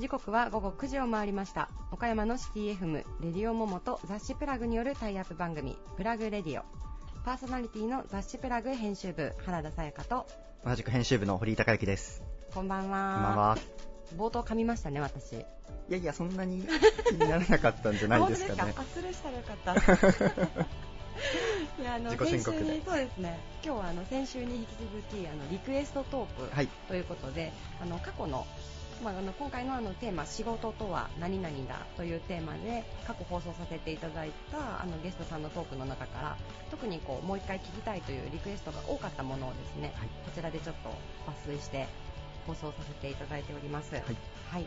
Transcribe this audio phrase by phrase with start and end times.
[0.00, 1.70] 時刻は午後9時を回りました。
[1.92, 6.64] 岡山のシティ FM レディオモモと雑誌プラグによるタイアップ番組プラグレディオ。
[7.24, 10.26] パーソナリティの雑誌プラグ編集部原田さやかと。
[10.66, 12.24] 同じく編集部の堀井孝之です。
[12.52, 13.14] こんばんは。
[13.14, 13.58] こんばんは。
[14.16, 15.36] 冒頭噛みましたね私。
[15.36, 15.44] い
[15.88, 16.66] やいや、そんなに
[17.06, 18.74] 気にならなかったんじゃないですかね。
[18.76, 19.56] あスルーしたらよかっ
[20.56, 20.93] た
[21.80, 23.38] いやあの先週にそうですね。
[23.64, 24.68] 今日はあの先週に引き
[25.10, 26.68] 続きあのリクエストトークはい。
[26.88, 28.46] ということで、あの過去の、
[29.02, 36.36] まあ、あの今回のあのテーマ「仕事とは何々だ」というテーマで過去放送させていただいたあのゲストさんのトークの中から
[36.70, 40.08] 特にこうもう一回聞きたいというリクエストが多かったものをですね、はい。
[40.08, 40.90] こちらでちょっと
[41.30, 41.86] 抜粋して
[42.46, 43.94] 放送させていただいております。
[43.94, 44.04] はい。
[44.50, 44.62] はい、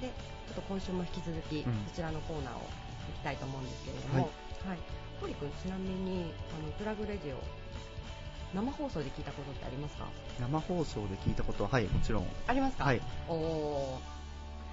[0.00, 1.84] でちょっと今週も引き続き、うん。
[1.88, 2.64] そちらのコーナーを行
[3.14, 4.14] きたいと思うんですけれども、
[4.66, 4.78] はい
[5.20, 7.40] 堀君、ちなみにあのプラグレディオ
[8.54, 10.06] 生放送で聞いたことってありますか？
[10.40, 12.26] 生放送で聞いたことは、はい、もちろん。
[12.46, 13.00] ありますか、はい。
[13.28, 14.20] おー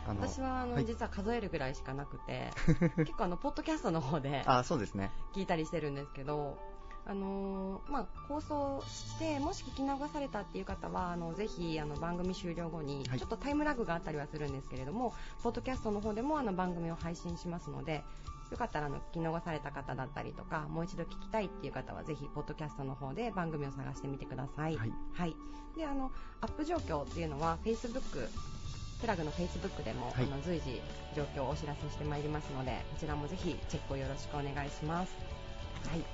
[0.09, 2.49] あの、私はあの、はい実は数えるぐらいしかなくて
[2.97, 5.11] 結構あのポッドキャストの方であ、そうですね。
[5.33, 6.57] 聞いたりしてるんですけど、
[7.05, 18.03] あのーまあ、放送してもし聞き逃されたっていう方はあのぜひあの番組終了後にはいちょっとタイムラグがあったりはするんですけれども、ポッドキャストの方でもあの番組を配信しますので
[18.51, 24.77] よかったらあの聞き逃された方だったりとかもう一度聞きたいっていう方はぜひポッドキャストの方で番組を探してみてください。
[24.77, 24.91] はい。
[25.13, 25.35] はい、
[25.75, 28.29] であのアップ状況っていうのは Facebook
[29.01, 30.81] プラグの Facebook でも、はいあの随時
[31.15, 35.13] 状況をお知らせしてまいりますのでこちらもぜひチェックをよろしくお願いします。
[35.89, 36.05] はい、じ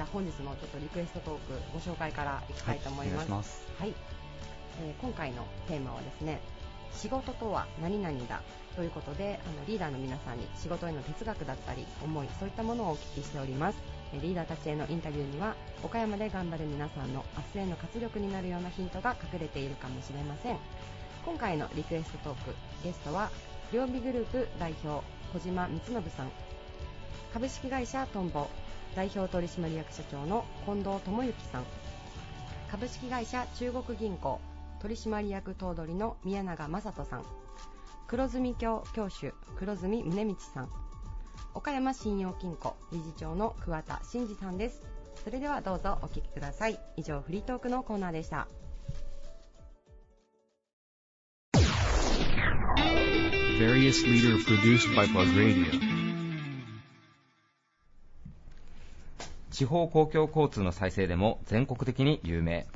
[0.00, 3.66] ゃあ本日のちょっとリクエストトークご紹介からいきたいと思います。
[3.78, 3.94] はい、
[4.80, 6.40] えー今回のテーマはですね
[6.94, 8.42] 仕事とは何々だ
[8.76, 13.78] ということであのリーダーの皆さんに仕事への哲学だったり思いそういったものをお聞きしております。
[14.14, 17.24] リーダーたちへのインタビューには岡山で頑張る皆さんの
[17.54, 20.56] 明日への活力になるようなヒントが隠れているかもしれません。
[21.24, 23.30] 今回のリクエストトークゲストは
[23.72, 26.30] 両備グループ代表小島光信さん。
[27.32, 28.48] 株式会社トンボ
[28.96, 31.64] 代表取締役社長の近藤智之さん。
[32.68, 34.40] 株式会社中国銀行
[34.80, 37.24] 取締役頭取の宮永正人さん。
[38.06, 40.68] 黒住教教主黒住宗道さん。
[41.54, 44.82] 岡山信用金庫理事長の桑田真二さんです。
[45.22, 46.80] それではどうぞお聞きください。
[46.96, 48.48] 以上フリートークのコーナーでした。
[53.60, 55.66] Various leader produced by Plug Radio.
[59.50, 62.66] 地方公共交通の再生でも全国的に有名。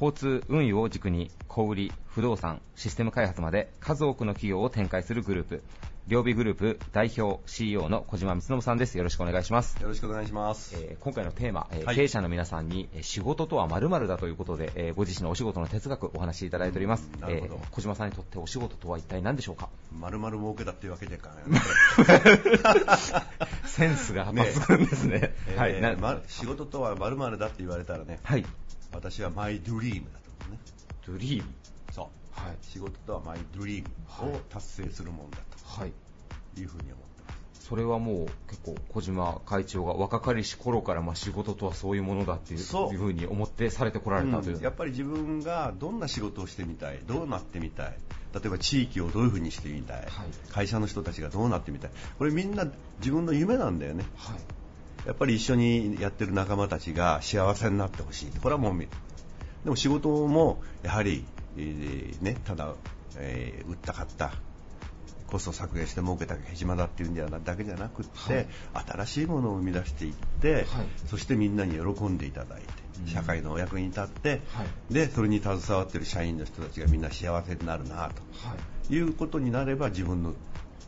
[0.00, 5.62] 交通運輸を軸に小売不動産システム開発まで数多くの企業を展開するグループ。
[6.08, 8.96] 両備グループ代表 CEO の小島光信さんです。
[8.96, 9.76] よろしくお願いします。
[9.80, 10.74] よろしくお願いします。
[10.74, 11.96] えー今回のテーマ、えーはい。
[11.96, 17.54] 経営者の皆さんにえー仕事とは〇〇だということで、えーご自身のお仕事の哲学お話しいただいております、うんなるほど。
[17.62, 19.68] えー小島さんにとってお仕事とは一体何でしょうか？
[19.92, 21.30] まるまる儲けだっていうわけでか。
[23.66, 25.34] センスが抜群ですね。
[25.56, 28.44] はい、なえーま仕事とはまるまるだって言われたらね、はい
[28.92, 30.58] 私はマイドリームだと思うね。
[31.06, 31.48] ドリーム
[31.92, 32.40] そう。
[32.40, 32.56] はい。
[32.62, 33.84] 仕事とはマイドリー
[34.24, 35.92] ムを達成するもんだはい。
[36.54, 37.66] というふうに思ってます。
[37.66, 42.60] それはもう結構小島会長が若かりし頃からまあ仕事とはそういうものだっていう。
[42.60, 44.62] いうふうに思ってされてこられたという、うん。
[44.62, 47.96] やっぱり自分がどんな仕事をしてみたい、どうなってみたい、
[48.34, 50.08] 例えば地域をどういうふうにしてみたい、はい。
[50.50, 52.66] 会社の人たちがどうなってみたい、これみんな
[52.98, 54.04] 自分の夢なんだよね。
[54.16, 54.59] はい
[55.06, 58.30] やっぱり一緒にやってる仲間たちが幸せになってほしい。
[58.42, 58.86] これはもうみ、
[59.64, 61.24] でも仕事もやはり、
[61.56, 62.74] えーね、ただ、
[63.16, 64.32] えー売った買った、
[65.26, 70.66] コスト削減して儲けたけ島だっていうんじゃなだけじゃなくって、新しいものを生み出していって、はい。
[71.06, 72.66] そしてみんなに喜んでいただいて、
[73.00, 73.06] うん。
[73.06, 74.92] 社会のお役に立って、はい。
[74.92, 78.86] で、それに携わってる社員の人たちがみんな幸せになるなはい。
[78.88, 80.34] ということになれば自分の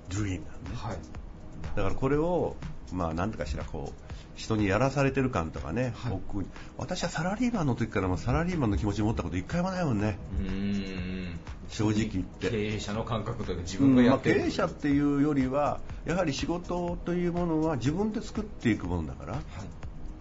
[0.08, 1.21] ドリームなんね。
[1.62, 2.56] はいだからこれを、
[2.92, 6.12] まあ、なんとかしらこう人にやらされてる感とかね、はい。
[6.12, 6.44] 僕
[6.78, 11.40] 私はサラリーマンの時からもサラリーマンの気持ち持ったこと一回もないもんね、うーん。
[11.68, 12.50] 正直言って。
[12.50, 19.38] 経営者の感覚というか自うんまあ、分がやってる、経営者っていうよりはやはり仕事というものは自分で作っていくものだから、は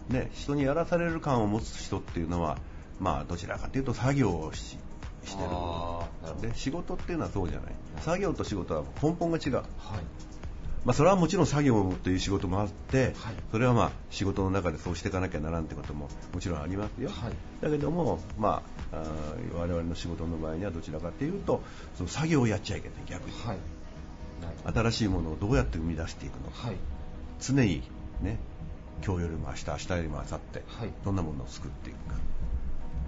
[0.10, 0.14] い。
[0.14, 2.58] ね、人にやらされる感を持つ人っていうのは、
[3.00, 4.78] まあ、どちらかというと作業をし
[5.26, 6.50] してる。
[6.50, 7.74] で仕事っていうのはそうじゃない。
[8.02, 9.66] 作業と仕事は根本が違う、はい
[10.84, 13.36] まあ、それはもちろん作業という仕事もあって、はい。
[13.52, 17.34] それはまあ仕事の中でそうしていかなきゃならんってことももちろんありますよ、はい。
[17.62, 21.62] だけども、まあ、あー我々の仕事の場合にはどちらかというと
[21.98, 23.58] その作業をやっちゃいけない逆に、はい。
[24.74, 26.68] 新しいものをどうやって生み出していくのか。
[26.68, 26.78] はい。
[27.40, 27.84] 常に
[28.22, 28.40] ね
[29.06, 30.90] 今日よりも明日明日よりも明後日、はい。
[31.06, 32.16] どんなものを作っていくか。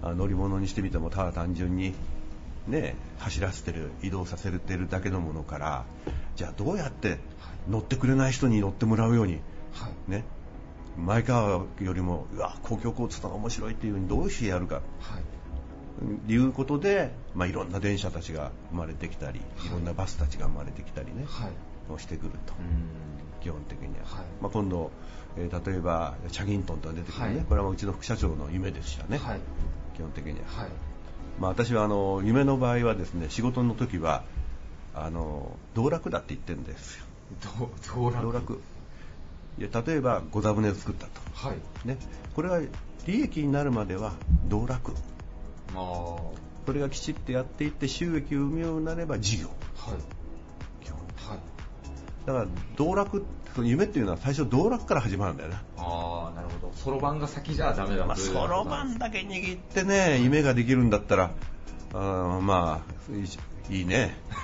[0.04, 1.94] あ乗り物にしてみてもただ単純に
[2.68, 5.86] ね走らせてる移動させてるだけのものから
[6.36, 7.20] じゃあどうやって
[7.70, 9.40] 乗ってくれない人に乗ってもらうように。
[9.74, 10.12] はい。
[10.12, 10.24] ね。
[10.98, 14.76] 前川よりもうわ公共交通の方が面白いっていうふうにどうしてやるか。
[14.76, 14.82] は
[16.28, 16.32] い。
[16.32, 19.68] いうことで、まあ、いろんな電車たちが生まれてきたり、はい。
[19.68, 21.94] い、ろんなバスたちが生まれてきたりね、はい。
[21.94, 23.42] をしてくると、うん。
[23.42, 24.26] 基本的には、はい。
[24.42, 24.92] まあ、今度、
[25.38, 27.46] えー例えばチャギントンとか出てくるね、はい。
[27.46, 29.40] これはうちの副社長の夢でしたね、はい。
[29.96, 30.70] 基本的には、はい。
[31.40, 34.24] まあ、私はあの夢の場合はですね仕事の時は
[34.94, 37.06] あの道楽だって言ってるんですよ。
[37.06, 37.13] ど
[37.94, 38.22] 道楽？
[38.22, 38.62] 道楽
[39.60, 41.88] いや例えばご座船を作ったと、はい。
[41.88, 41.98] ね、
[42.36, 42.60] これは
[43.06, 44.14] 利益になるまでは
[44.48, 44.94] 道楽。
[45.76, 46.32] ああは
[46.66, 49.48] それがきちっとやっていって収益を生むようになれば事業。
[49.48, 49.50] い。
[50.84, 51.00] 基本。
[51.00, 51.40] はい。
[52.26, 52.48] だから
[52.78, 55.62] 道楽その夢っていうのは最初道楽から始まるんだよな。
[55.78, 56.74] ああなるほど。
[56.74, 61.32] そろばんが先じゃダメだそろばんだけ握ってね、夢ができるんだったら、
[61.94, 62.94] あーまあ、
[63.70, 64.18] いいね。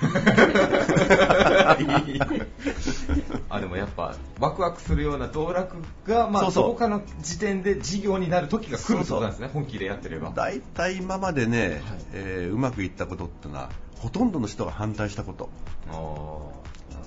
[3.50, 5.76] あでもやっぱワクワクするような道楽
[6.06, 6.64] が、まあ、そうそう。
[6.64, 10.30] どこかの時点で事業になる時が来るってことなんですね本気でやってれば。
[10.34, 11.80] 大体今までね、はい。
[12.12, 15.50] えーうまくいったことってのは、ほとんどの人が反対したこと。
[15.90, 15.94] ああ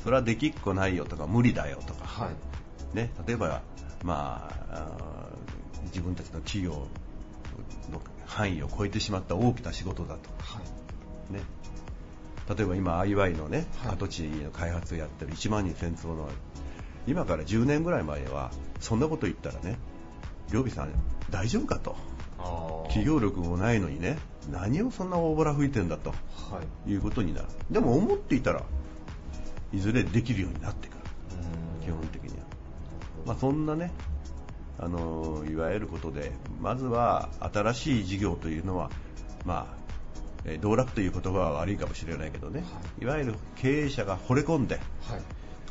[0.04, 2.96] それはできっこないよとか、無理だよとか、はい。
[2.96, 3.62] ね、例えば、
[4.04, 4.88] まあ、
[5.86, 6.72] 自分たちの企業
[7.92, 10.30] の範囲を超えてしまった大きな仕事だと。
[10.40, 10.60] は
[11.30, 11.34] い。
[11.34, 11.42] ね、
[12.50, 13.94] 例えば今 IY のね、はい。
[13.94, 16.30] 跡地の開発をやってる1万人戦争の
[17.08, 19.78] 今から10年ぐらい前はそんなこと言ったらね
[20.52, 20.90] 両備さん
[21.30, 21.96] 大丈夫かと。
[22.88, 24.18] 企業力もないのにね
[24.52, 26.10] 何をそんな大ボラ吹いてんだと。
[26.10, 26.16] は
[26.86, 26.92] い。
[26.92, 27.48] いうことになる。
[27.72, 28.64] でも思っていたら
[29.72, 30.98] いずれできるようになってくる。
[31.84, 32.44] 基本的には、
[33.26, 33.92] まあ、そんなね
[34.80, 36.32] あのいわゆることで
[36.62, 38.90] まずは新しい事業というのは
[39.46, 39.83] まあ
[40.46, 42.66] えー道楽という言葉は悪いかもしれないけどね、、は
[43.02, 43.06] い。
[43.06, 45.22] わゆる経営者が惚れ込んではい。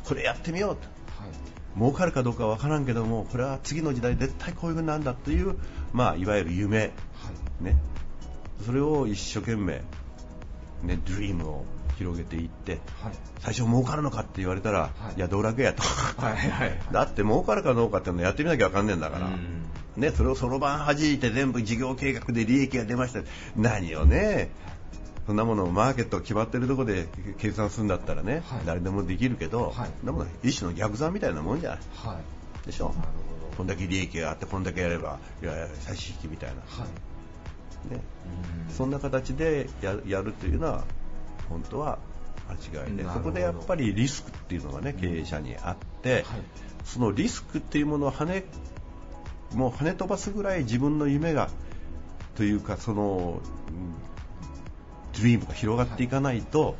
[0.03, 0.81] これやってみようと。
[1.21, 1.77] はい。
[1.77, 5.57] 儲かるかどうかわからんけどもこれは次の時代絶対こういう風になんだという、
[5.91, 7.63] まあ、いわゆる夢、はい。
[7.63, 7.77] ね、
[8.65, 9.81] それを一生懸命、
[10.83, 11.65] ね、ドリームを
[11.97, 13.13] 広げていってはい。
[13.39, 15.17] 最初儲かるのかって言われたら、はい。
[15.17, 15.83] い、や道楽やと。
[15.83, 19.62] はいはいだって儲かるかどうかっていうのやってみなきゃわかんねえんだから、うん
[19.97, 23.21] ね、それをそろばん弾いて全部事業計画で利益が出ました。
[23.55, 24.49] 何をね
[25.25, 27.07] そんなものをマーケット決まってるところで
[27.37, 28.61] 計算するんだったらね、はい。
[28.65, 29.89] 誰でもできるけど、はい。
[29.99, 31.79] そんなもの一種の逆算みたいなもんじゃない。
[31.93, 32.19] は
[32.63, 32.65] い。
[32.65, 32.93] でしょ？
[33.55, 36.85] こんだけ利益があってこんだけやればいやいや差し引きみたいな、は
[37.87, 37.93] い。
[37.93, 38.01] ね、
[38.67, 38.73] うん。
[38.73, 40.83] そんな形でややるというのは
[41.47, 41.99] 本当は
[42.73, 43.03] 間違いで。
[43.03, 46.23] そこでやっぱりリスクっていうのがね経営者にあって、はい。
[46.83, 48.43] そのリスクっていうものを跳ね
[49.53, 51.49] もう跳ね飛ばすぐらい自分の夢が
[52.35, 53.93] というかそのうん
[55.15, 56.75] ドリームが広がっていかないと、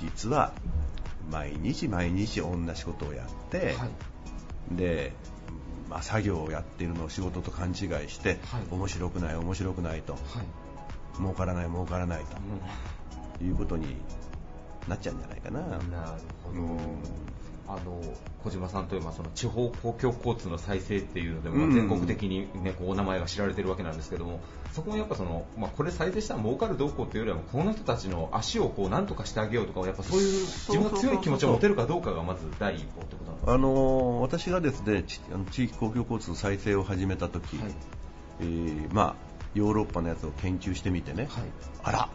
[0.00, 0.52] 実は
[1.30, 4.76] 毎日毎日同じことをやって、はい。
[4.76, 5.12] で、
[5.88, 7.76] まあ、作業をやっているのを仕事と勘違い
[8.08, 8.62] して、はい。
[8.70, 10.22] 面白くない面白くないとはい。
[11.16, 12.24] 儲からない儲からない
[13.38, 13.96] ということに
[14.88, 15.60] なっちゃうんじゃないかな。
[15.60, 15.80] なる
[16.44, 17.29] ほど、うん
[17.76, 18.00] あの
[18.42, 21.72] 小島さんといえばその地方公共交通の再生っていうのでもうん。
[21.72, 24.40] 全国的に、ね、こうお名前が知られてるわけなんですけども
[24.72, 33.52] そこもやっぱその、まあ、これ再生したら儲かるどうこうっていうよりはこの人たちの足をこう何とかしてあげようとかやっぱそういう自分が強い気持ちを持てるかどうかがまず第一歩ってことなんですか？
[33.54, 37.72] あのー私がですねちあの地域公共交通再生を始めた時、はい。
[38.40, 39.14] えーまあ、
[39.54, 41.44] ヨーロッパのやつを研究してみてね、はい。
[41.82, 42.08] あら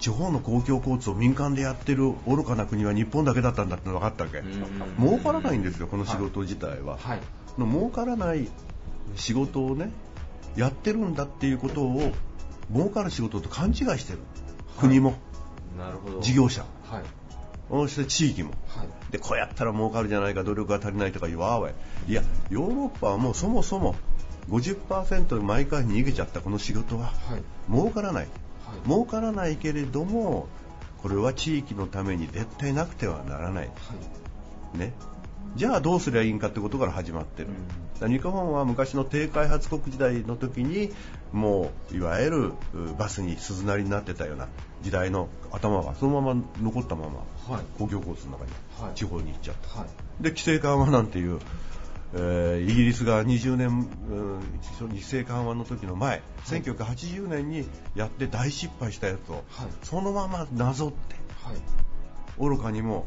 [0.00, 4.38] 地方の公共交通を民間でやってる愚かな国は日本だけだったんだって分かったわけ。
[4.38, 4.96] うん。
[4.98, 7.20] 儲からないんですよこの仕事自体は、はい。
[7.58, 8.48] の儲からない
[9.14, 9.92] 仕事をね
[10.56, 12.12] やってるんだっていうことを
[12.72, 14.18] 儲かる仕事と勘違いしてる、
[14.78, 15.14] 国も。
[15.78, 16.20] なるほど。
[16.20, 16.64] 事業者。
[16.84, 17.02] はい。
[17.68, 18.52] そして地域も。
[18.68, 19.12] はい。
[19.12, 21.74] でこうやったら儲かるじゃないか努力が足りないとか言わーわい。
[22.08, 23.96] いやヨーロッパはもうそもそも
[24.48, 27.06] 50%毎回逃げちゃったこの仕事は。
[27.06, 27.42] はい。
[27.70, 28.49] 儲からないはい
[28.84, 30.48] 儲からないけれども
[31.02, 33.66] これは地域のために絶対なくてはならない。
[33.66, 33.70] は
[34.74, 34.78] い。
[34.78, 34.92] ね。
[35.56, 37.48] じゃあどうすりゃいいんかってことから始まってる、
[38.00, 38.10] うん。
[38.10, 40.92] 日本は昔の低開発国時代の時に
[41.32, 42.38] もういわゆる
[42.74, 44.48] うバスに鈴なりになってたような
[44.82, 47.64] 時代の頭がそのまま残ったままはい。
[47.78, 48.50] 公共交通の中に
[48.80, 48.94] はい。
[48.94, 50.22] 地方に行っちゃった、はい。
[50.22, 51.40] で規制緩和なんていう、
[52.14, 54.40] えーイギリスが20年、うん
[54.78, 59.68] その規制緩和の時の前、1980年にやって大失敗したやつを、はい。
[59.82, 61.56] そのままなぞってはい。
[62.38, 63.06] 愚かにも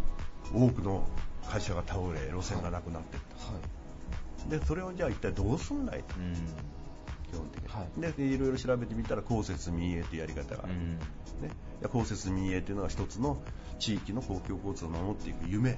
[0.53, 1.05] 多くの
[1.49, 3.59] 会社が倒れ路線がなくなっていった、は
[4.47, 4.59] い。
[4.59, 6.15] でそれをじゃあ一体どうすんないと。
[6.17, 6.33] うん。
[7.31, 8.17] 基本的に、はい。
[8.17, 10.99] でいろいろ調べてみたら公設民営というやり方がある、うん。
[11.41, 11.49] ね、
[11.91, 13.41] 公設民営というのは一つの
[13.79, 15.77] 地域の公共交通を守っていく夢、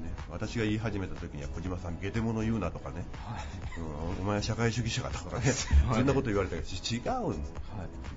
[0.00, 3.80] ね、はい私が言い始めた時には小島さんゲテモノ言うなとかね、はい。
[3.80, 5.52] うんお前は社会主義者かとか ね。
[5.92, 7.36] そんなこと言われたけど違うはい。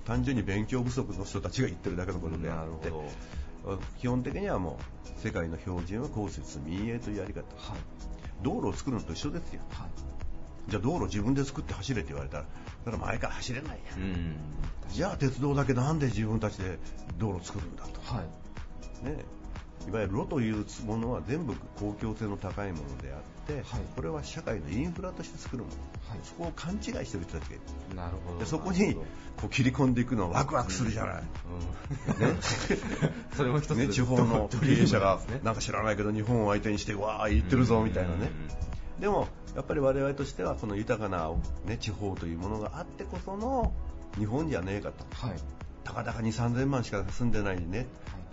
[0.06, 2.92] 単純に勉強不足の人たちが言ってるだけのことであって。
[4.00, 7.42] 基本的にはもう世界の標準は公設民営というやり方。
[7.56, 7.80] はい。
[8.44, 9.62] 道路を作るのと一緒ですよ。
[9.72, 9.90] はい。
[10.70, 13.96] じゃあ道路自分で作って走れって言われたらだから前から走れないや。
[13.98, 14.02] ん。
[14.02, 14.36] うん
[14.90, 16.78] じゃあ鉄道だけなんで自分たちで
[17.18, 19.06] 道路を作るんだと、はい。
[19.06, 19.26] ね、
[19.88, 23.64] いわゆる路というものは全部公共性の高いものであって、はい。
[23.96, 25.76] これは社会のインフラとして作るもの、
[26.10, 26.20] はい。
[26.24, 27.60] そこを勘違いしてる人たちがい
[27.90, 27.96] る。
[27.96, 28.40] なるほど。
[28.40, 31.24] でそこにこう切り込んでいくのはワクワクするじゃない、
[32.22, 32.42] うん。
[33.36, 38.32] それも一つね、地方の経営者がなんか知らないけど日本を相手にしてわー言ってるぞみたいなね。
[39.00, 41.32] でもやっぱり我々としてはこの豊かな、
[41.66, 43.74] ね、地方というものがあってこその
[44.18, 45.06] 日本じゃねえかと。
[45.28, 45.38] はい。
[45.84, 47.88] たかだか2、3000万しか住んでないね、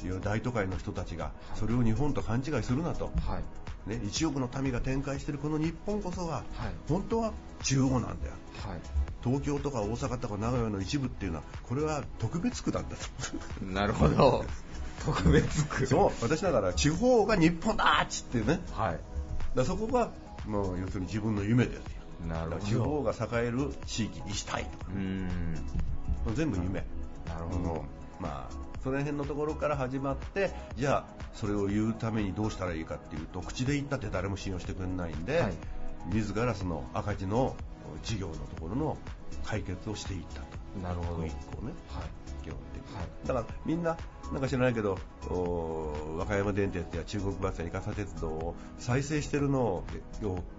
[0.04, 3.88] いや大都会の人たちがそれを日本と勘違いするなと、はい。
[3.88, 6.44] ね、1億の民が展開しているこの日本こそがはい。
[6.88, 8.32] 本当は中央なんだよ。
[8.66, 8.80] はい。
[9.22, 14.44] 東京とか大阪とか名古屋の一部っていうのはこれは特別区なんだと なるほど。
[15.04, 15.86] 特別区。
[15.86, 16.12] そう。
[16.22, 18.60] 私だから地方が日本だっつってね。
[18.72, 19.00] はい。
[19.54, 20.10] らそこが
[20.46, 21.82] もう要するに自分の夢ですよ。
[22.28, 22.66] なるほど。
[22.66, 25.54] 地方が栄える地域にしたいとかうーん
[26.34, 26.84] 全部夢。
[27.26, 27.80] なるほど、うん
[28.20, 35.52] まあその辺のところから始まってじゃあそれを言うためにどうしたらいいかっていうと口で言ったって誰も信用してくれないんで、はい。
[36.12, 37.54] 自らその赤字の
[38.02, 38.96] 事業のところの
[39.44, 40.46] 解決をしていったと。
[40.82, 41.22] なるほど。
[41.22, 41.30] ね。
[41.88, 42.04] はい。
[42.42, 43.26] 基本的に、はい。
[43.26, 43.96] だからみんな
[44.32, 49.84] なんか知らないけどお和歌山電鉄や中国バスや伊笠鉄道を再生してるのを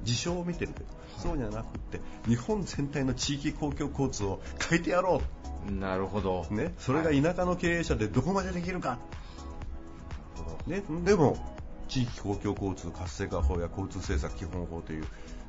[0.03, 0.73] 事象を見てる。
[0.73, 0.85] けど、
[1.17, 5.21] そうじゃなくって日本全体の地域公共交通を変えてやろ
[5.69, 6.45] なるほど。
[6.49, 8.99] う、ね、それが田舎の経営者でどこまでできるか、
[10.65, 11.37] ね、でも
[11.87, 15.05] 地域公共交通活性化法や交通政策基本法という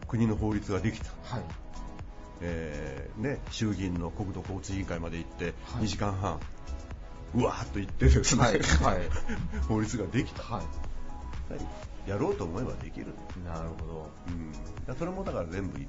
[0.08, 1.44] 国の法律ができた、はい。
[2.40, 5.84] えーね、衆議院の国土交通委員会まで行ってはい。
[5.84, 6.40] 2時間半、
[7.34, 9.08] うわーっと言ってですね、はいはい。
[9.68, 12.10] 法律ができた、はい。
[12.10, 13.14] やろうと思えばできる、
[13.44, 14.10] なるほど。
[14.88, 15.88] うん、それもだから全部いい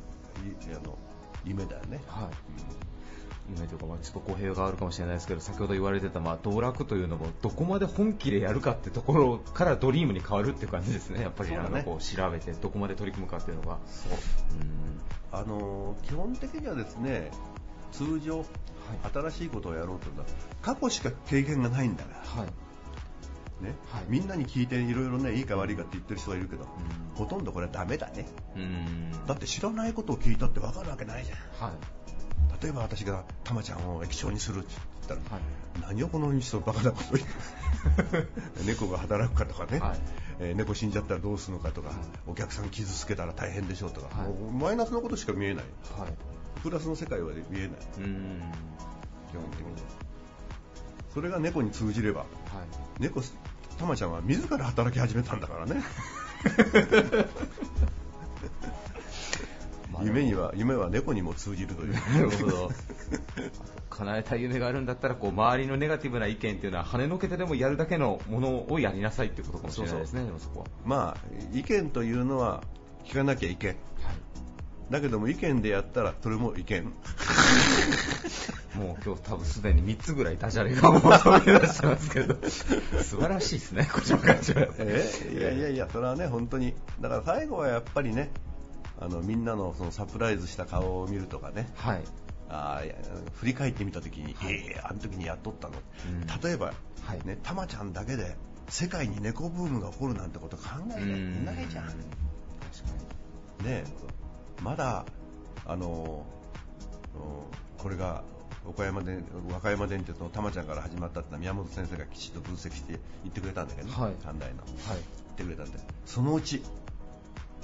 [0.69, 0.97] あの
[1.43, 2.92] 夢だよね、はい
[3.50, 11.21] 夢とか、まあ、ちょっと語弊があるかもしれないですけど先ほど言われてた、まあ、道楽というのもどこまで本気でやるかってところからドリームに変わるっていう感じですね。
[11.21, 11.51] やっぱり
[11.83, 13.79] こう調べてどこまで取り組むかっていうのが。
[13.88, 14.17] そう。
[15.31, 17.31] あの基本的にはですね
[17.91, 18.45] 通常、はい。
[19.13, 20.27] 新しいことをやろうというのは
[20.62, 23.63] 過去しか経験がないんだから、はい。
[23.63, 23.75] ね。
[23.91, 24.03] はい。
[24.07, 26.67] みんなに聞いていろいろねいいか悪いかって言ってる人がいるけど、ん。
[27.15, 28.25] ほとんどこれはダメだね。
[28.55, 29.12] うん。
[29.27, 31.35] だって知らないことを聞いたって分かるわけないじゃ
[31.65, 31.69] ん。
[31.69, 32.02] はい
[32.63, 34.74] 例えば私がタマちゃんを液晶にするって
[35.08, 35.43] 言ったら、はい。
[35.89, 37.34] 何をこの人バカなこと言って
[38.65, 40.00] 猫が働くかとかね、はい。
[40.39, 41.98] えー猫死んじゃったらどうするのかとか、はい。
[42.27, 44.34] お客さん傷つけたら大変でしょうとか、はい。
[44.53, 45.65] マイナスのことしか見えない。
[45.98, 46.13] はい。
[46.62, 47.72] プラスの世界は見えない。
[47.98, 48.41] うん。
[49.29, 49.65] 基本的に。
[51.13, 52.29] それが猫に通じればはい。
[53.01, 53.22] 猫
[53.77, 55.75] タマちゃんは自ら働き始めたんだからね。
[55.75, 55.82] ま
[58.70, 58.72] あ
[60.03, 61.93] 夢には夢は猫にも通じるという。
[61.93, 62.72] なるほど。
[63.89, 70.65] 叶えたい夢があるんだったらこう周りのネガティブな意見っていうのは跳ねのけてでもやるだけのものをやりなさいってことかもしれないですねでもそこは。
[70.83, 71.17] まあ
[71.53, 72.63] 意見というのは
[73.05, 73.69] 聞かなきゃいけん。
[73.69, 73.77] はい
[74.93, 76.93] だけども意見でやったらそれも意見。
[78.75, 82.36] もう今日多分すでに3つぐらいダジャレがもう飛び出してますけど。
[83.01, 84.53] 素晴らしいですね、小島会長。
[84.79, 86.75] えいやいやいやそれはね本当に。
[87.00, 88.31] だから最後はやっぱりね
[89.00, 91.69] あのみんなのそのサプライズした顔を見るとかね。
[91.75, 92.03] はい。
[92.50, 92.81] あ
[93.35, 94.53] 振り返ってみた時に、はい。
[94.53, 95.75] ええあの時にやっとったの、
[96.07, 96.41] うん。
[96.41, 97.25] 例えば、はい。
[97.25, 98.35] ね、たまちゃんだけで
[98.69, 101.97] 世界に猫ブームが起こるなんてこと考えてないじゃん、確
[103.59, 103.83] かね
[104.62, 105.05] まだ
[105.65, 106.25] あの
[107.15, 107.17] う
[107.79, 108.23] んこれが
[108.65, 109.19] 岡山で
[109.51, 114.13] 和歌山電鉄のたまちゃんから始まったってのは宮本先生がきちっと分析して言ってくれたんだけどね、はい。
[114.23, 114.71] 短大のに。
[114.88, 114.97] はい。
[114.97, 115.01] 言
[115.33, 116.63] ってくれたんでそのうち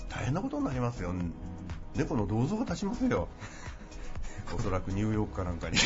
[0.09, 1.13] 大変なことになりますよ、
[1.95, 3.27] 猫の銅像が立ちますよ。
[4.55, 5.77] おそらくニューヨークかなんかに。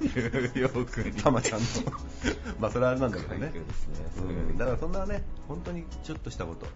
[0.00, 1.12] ニューヨークに。
[1.12, 1.66] たまちゃんの。
[2.60, 3.46] まあそれはあれなんだけどね。
[3.46, 3.52] ね。
[4.18, 4.58] うん。
[4.58, 6.66] だからそんなね本当にちょっとしたこと。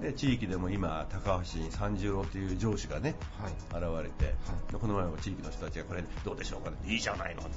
[0.00, 0.02] うん。
[0.02, 3.82] で地域でも今高橋三十郎という上司がねはい。
[3.82, 4.30] 現れて、は
[4.68, 4.72] い。
[4.72, 7.50] でこの前も地域の人たちがこれどうでしょうかねいいじゃないのはい。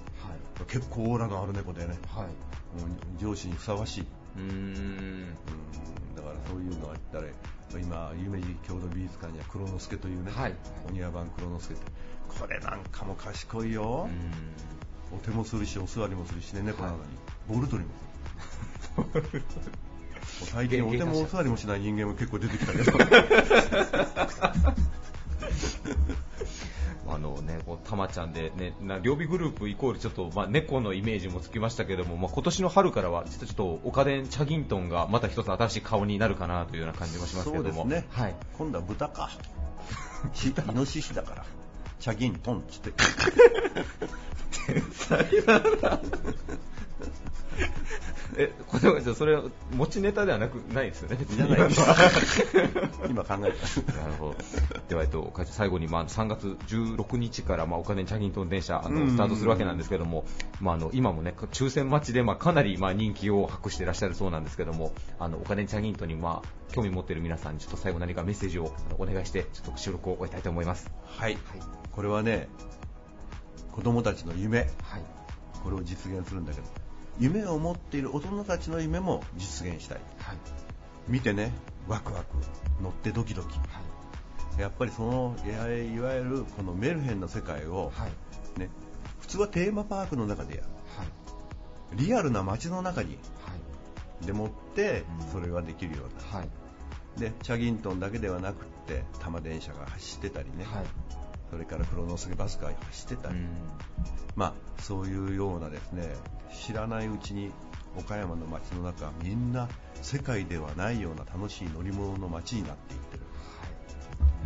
[0.67, 2.00] 結構オーラのある猫でね。
[2.07, 2.27] はい。
[3.21, 4.45] 上司にふさわしいうーん。
[4.45, 5.35] うん。
[6.15, 7.25] だからそういうのがあったら
[7.79, 10.55] 今夢二郷土美術館には黒之助というね、はい。
[10.88, 11.83] お庭番黒之助って。
[12.39, 14.07] これなんかも賢いよ、
[15.11, 17.03] うお手もするしお座りもするしね猫なのに、
[17.47, 17.93] ボール取りも
[20.51, 22.91] 最近お手もお座りもしない人間も結構出てきたけど
[27.83, 37.85] たまちゃんで、ね、な両備グループイコールちょっと、まあ、猫のイメージもつきましたけども、まあ、今年の春からはちょっとオカデン・チャギントンがまた一つ新しい顔になるかなというような感じもしますけども。
[37.85, 39.29] ね、はい、今度は豚か。
[40.33, 41.45] し イノシシだから。
[42.00, 42.93] チャギントンっつって。
[44.69, 46.71] え こ
[48.81, 49.43] れはじゃあそれは
[49.74, 51.81] 持ちネタではなくないですよね、じゃないです。
[53.10, 53.38] 今考えた。
[53.38, 54.36] なるほど。
[54.88, 60.25] では、えっと、会長最後に、まあ、3月16日から、まあ、お金チャギントン電車、あの、スタートするわけなんですけども、
[60.60, 70.89] まあ、あの、今もね、抽選待ちで、まあ、かなり、まあ、人気を博していらっしゃるそうなんですけども、あの、お金チャギントンに、まあ、興味持っている皆さんに、ちょっと最後何かメッセージをお願いして、ちょっと収録を終えたいと思います。
[71.05, 71.38] はい、
[71.91, 72.48] これはね
[73.72, 74.60] 子供たちの夢。
[74.60, 74.67] はい。
[75.63, 76.67] これを実現するんだけど
[77.22, 80.38] 夢を持っている大人たちの夢も実現したいはい。
[81.08, 81.54] 見てね
[81.88, 82.25] ワクワク
[82.82, 83.60] 乗ってドキドキ
[84.60, 88.60] やっぱりそのいわゆるこのメルヘンの世界を、はい。
[88.60, 88.70] ね、
[89.20, 91.08] 普通はテーマパークの中でやるはい。
[91.96, 93.54] リアルな街の中には
[94.24, 94.25] い。
[94.25, 96.50] でもってうんそれができるような、はい。
[97.20, 100.86] でチャギントンだけではなくって多摩電車が走ってたりね、はい。
[101.51, 103.48] それから黒之助バスが走ってたり、うん。
[104.36, 106.08] まあ、そういうようなですね
[106.65, 107.51] 知らないうちに
[107.98, 109.67] 岡山の街の中はみんな
[110.01, 113.24] 世界ではないような楽しい乗り物の街になっていってる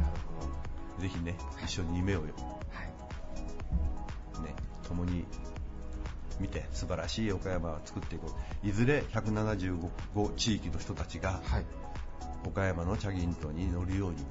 [0.01, 0.47] なるほ
[0.97, 1.01] ど。
[1.03, 2.33] ぜひね一緒に夢をね
[2.71, 2.91] はい。
[4.87, 5.25] 共に
[6.39, 11.65] 見て素晴らしい岡山を作っていこういずれ175地域の人たちがはい。
[12.47, 14.23] 岡山のチャギントンに乗るようにね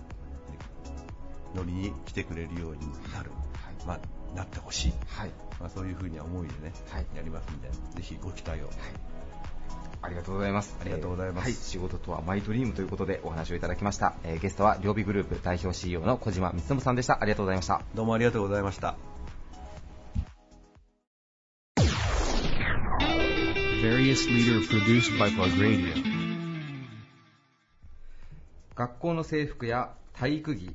[1.54, 2.80] 乗りに来てくれるように
[3.12, 5.30] なる、はいまあ、なってほしい、はい。
[5.60, 8.70] まあ、そういうふうに思いでね、はいやりますんでぜひご期待を。
[10.02, 10.76] ありがとうございます。
[10.80, 14.14] ありがとうございますえーはい、仕事とはマイドリームということでお話をいただきました。
[14.24, 17.22] えーゲストは両備グループ代表 CEO の小島光信さんでした。
[17.22, 17.80] ありがとうございました。
[17.94, 18.96] どうもありがとうございました。
[23.84, 25.92] Various leader produced by Plug Radio.
[28.74, 30.74] 学校の制服や体育着、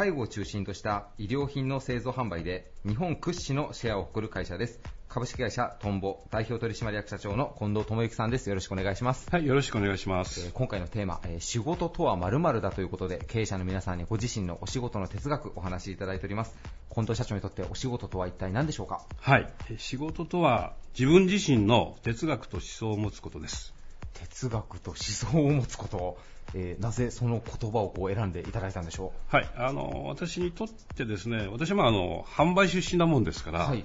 [0.00, 4.80] 介護を中心とした医療品の製造販売で日本屈指のシェアを誇る会社です。
[5.10, 8.48] 株式会社トンボ代表取締役社長の近藤智之さんです。
[8.48, 9.28] よろしくお願いします。
[9.30, 10.50] はい、よろしくお願いしまえーす。
[10.54, 16.56] 今回のテーマ、えー仕事とは〇〇だということで経営者の皆さんにご自身のお仕事の哲学お話しいただいております
[16.94, 19.02] 近藤社長にとってお仕事とは一体何でしょうか？
[19.18, 23.74] はい、え仕事とは自分自身の哲学と思想を持つことです。
[24.14, 26.18] 哲学と思想を持つこと、
[26.54, 33.84] えーなぜその言葉をこう選んでいただいたんでしょはい、あの私にとってですね、私もあの販売出身なもんですから、うはい。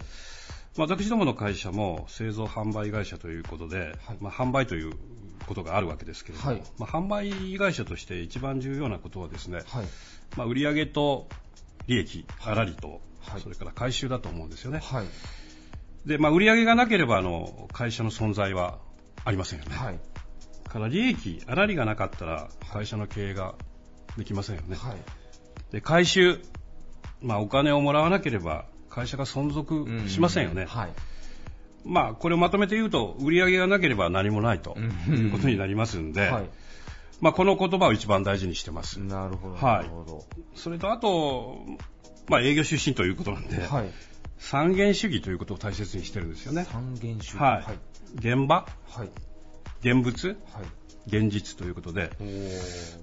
[0.78, 4.18] まあ私どもの会社も製造販売会社ということで、はい。
[4.20, 4.94] まあ、販売という
[5.48, 6.64] ことがあるわけですけれども、はい。
[6.78, 9.86] まあ、販売会社として一番重要なことはですね、はい。
[10.36, 11.28] まあ、売上と
[11.88, 13.42] 利益、粗利と、はい。
[13.42, 14.80] それから回収だと思うんですよね。
[14.84, 15.06] はい。
[16.06, 18.80] で、まあ、売上がなければあの会社の存在は
[19.24, 19.76] ありませんよね。
[19.76, 20.00] はい
[20.76, 23.56] から利益、粗利がなかったら会社の経営が
[24.18, 24.76] できませんよね。
[24.76, 24.98] はい。
[25.72, 26.42] で回収、
[27.22, 30.66] まあ、お金をもらわなければ会社が存続しませんよね。
[30.66, 30.90] はい。
[31.86, 34.76] まあ、これをまとめて言うと、売上がなければ何もないと
[35.08, 35.16] うん。
[35.16, 36.50] いうことになりますんで、はい。
[37.22, 39.00] まあ、この言葉を一番大事にしてます。
[39.00, 39.64] なるほどはい。
[39.78, 40.26] なるほど。
[40.56, 41.64] それとあと、
[42.28, 43.92] まあ、営業出身ということなんで、はい。
[44.40, 46.66] 三元主義ということを大切にしてるんですよね。
[46.70, 47.38] 三元主義。
[47.38, 47.64] はい。
[47.64, 47.78] はい。
[48.18, 49.10] 現場、はい
[49.86, 50.36] 現物、はい。
[51.08, 52.10] 現実ということで、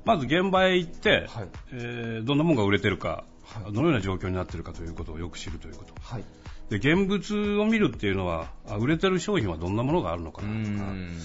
[0.04, 1.48] まず現場へ行って、はい。
[1.72, 3.72] えーどんなものが売れてるか、はい。
[3.72, 5.94] どのような状況になっているかということをよく知るということ。
[6.02, 6.24] はい。
[6.70, 11.18] で、現物を見るっていうのは、あ売れてる商品はどんなものがあるのかうなとか、ん。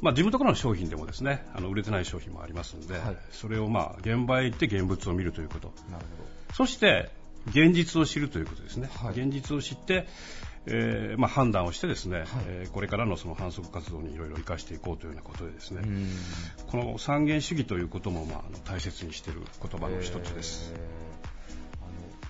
[0.00, 3.16] まあ、自分ところの商品でもですね、あの売れてない商品もありますので、はい。
[3.30, 5.72] それをまあ現場へ行って現物を見るということ。
[5.90, 6.04] なる
[6.52, 7.10] そして、
[7.48, 8.90] 現実を知るということですね。
[8.94, 9.20] はい。
[9.20, 10.08] 現実を知って、
[10.66, 12.26] えーまあ、判断をしてですね、はい。
[12.48, 15.82] えーこれからのその反則活動にいろいろ生かしていこうというようなことでですね、
[16.66, 20.72] この三元主義ということも、まあ、大切にしている言葉の一つです。
[20.74, 21.06] えー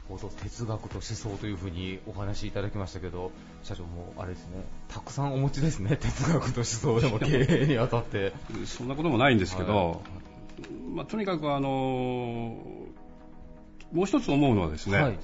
[0.08, 3.32] あの冒頭哲学と思想というふうにお話しいただきましたけど
[3.64, 8.32] 社長もあれですねたくさんお持ちですね哲学と思想でも経営にあたって。
[8.66, 9.96] そんなこともないんですけど、は
[10.94, 11.68] まあ、とにかくあの
[13.92, 15.18] もう一つ思うのはですね、はい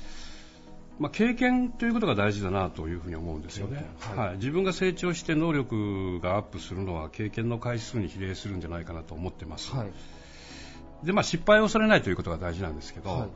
[0.99, 4.19] まあ、経験ということが大事だなというふうに思うんですよね、はい。
[4.29, 4.37] はい。
[4.37, 11.07] 自分が成長して能力がアップするのは経験の回数に比例するんじゃないかなと思ってます、はい。
[11.07, 13.27] でまあ、失敗を恐れないということが大事なんですけど、は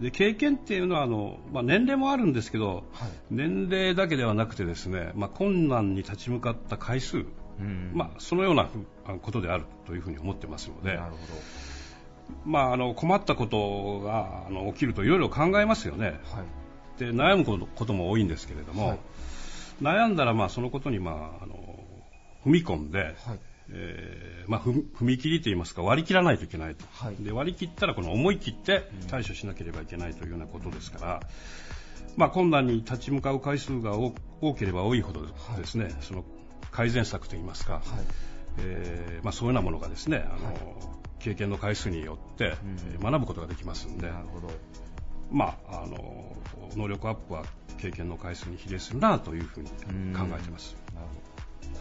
[0.00, 0.04] い。
[0.04, 3.10] で経験っていうのはあの、まあ、年齢もあるんですけど、はい。
[3.30, 7.92] 年齢だけではなくてですね、まあ、困難に立ち向かった回数、うん。
[7.94, 8.68] まあ、そのような
[9.22, 11.18] ことであるというふうに思ってますのでなるほ
[12.44, 16.20] まあ、あの困ったことがあの起きるといろいろ考えますよね。
[16.30, 16.46] どはい
[16.98, 18.98] で悩むことも多いんですけれども、はい。
[19.80, 21.56] 悩んだらまあそのことに、まあ、あの
[22.44, 23.38] 踏み込んで、はい。
[23.70, 27.16] えーまあ、踏み切りといいますか割り切らないといけないと、はい。
[27.16, 31.20] で割り切ったらこの思い切って対処しなければいけないというようなことですから、
[32.16, 36.24] まあ、困難に立ち向かう回数が多多ければ多いほどですね、その
[36.70, 37.82] 改善策といいますか、はい。
[38.60, 40.56] えーまあ、そういうようなものがですねあの、はい。
[41.18, 42.54] 経験の回数によって、
[43.02, 44.48] 学ぶことができますんで、なるほど
[45.30, 46.32] まあ、あの
[46.76, 47.44] 能力アップは
[47.78, 50.76] 経験の回数に比例するなというふうに考えてます。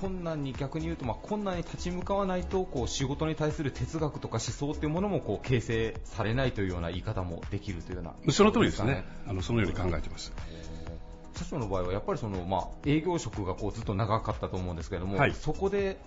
[0.02, 9.06] 困難に逆に言うと、まあ、困難に立ち向かわないとこう仕事に対する哲学とか思想っていうものもこう形成されないというような言い方もできるというようなその通りですかね。
[9.28, 10.34] あのそのように考えてます。
[11.36, 16.00] 社長の場合はやっぱりその、まあ、営業職がこうずっと長かったと思うんですけれども、はいそこで、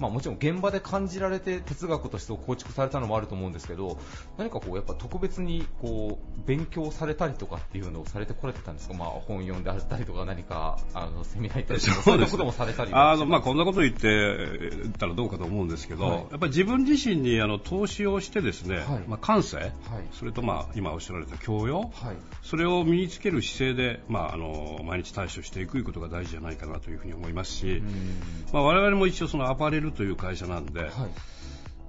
[0.00, 3.98] まあ、もちろん現場で感じられて哲学として構築されたのもあると思うんですけど
[4.38, 16.18] 何かこうやっぱ特別にこう勉強されたりとかっていうのをされてこられてたんですか、まあ、本読んであったりとか何かあのセミナー行ったりとかそういったこともされたりはあのまあ、こんなこと言ってたらどうかと思うんですけど、はい。
[16.18, 18.86] やっぱり自分自身にあの投資をしてですね、はい。
[19.06, 19.70] まあ、感性、はい。
[20.12, 22.16] それとまあ今おっしゃられた教養、はい。
[22.42, 27.82] それを身につける姿勢で、まあ、あの毎日対処していくことが大事じゃないかなというふうに思いますし、
[28.52, 30.90] まあ、我々も一応そのアパレルという会社なんで、はい。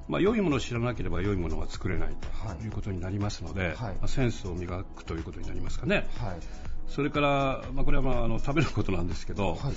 [0.07, 2.09] まあ、良いものを知らなければ良いものは作れない
[2.43, 2.57] はい。
[2.57, 3.75] ということになりますので、はい。
[3.75, 6.07] まあ、センスを磨くということになりますかね。
[6.17, 6.39] はい。
[6.87, 9.73] それから、まあ、これはまああの食べることなんですけど、はい。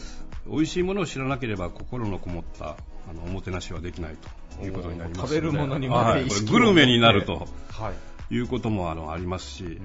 [0.51, 2.77] 美味しいものを知らなければ心のこもった
[3.09, 4.17] あのおもてなしはできない
[4.59, 6.25] ということになりますので食べるものにまではい。
[6.51, 7.93] グルメになるとは
[8.31, 8.35] い。
[8.35, 9.81] いうこともあのありますし、うん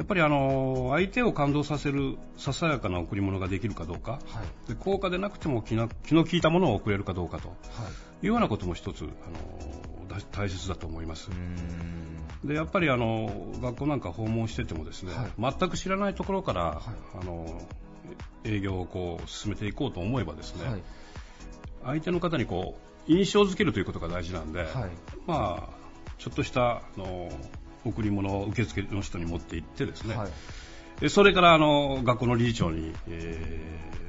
[0.00, 4.18] やっぱりあの相手を感動させるささやかな贈り物ができるかどうか、は
[4.66, 4.70] い。
[4.70, 5.90] で高価でなくても気の
[6.24, 7.48] 利いたものを贈れるかどうかと。
[7.48, 8.26] はい。
[8.26, 11.30] いうようなことも一つあのだ大切だと思います。
[11.30, 12.48] うん。
[12.48, 15.54] でやっぱりあの学校なんか訪問しててもですね、はい。
[15.58, 17.18] 全く知らないところから、い。
[17.20, 17.60] あの
[18.44, 20.82] 営業をこう進めていこうと思えばですね、はい。
[21.84, 24.70] 相手の方にこう印象づけるということが大事なんで、はい。
[25.26, 25.80] まあ
[26.16, 27.30] ちょっとしたあの
[27.84, 30.30] 贈り物を受付の人に持って行ってですね、はい。
[31.00, 33.60] でそれからあの学校の理事長に、え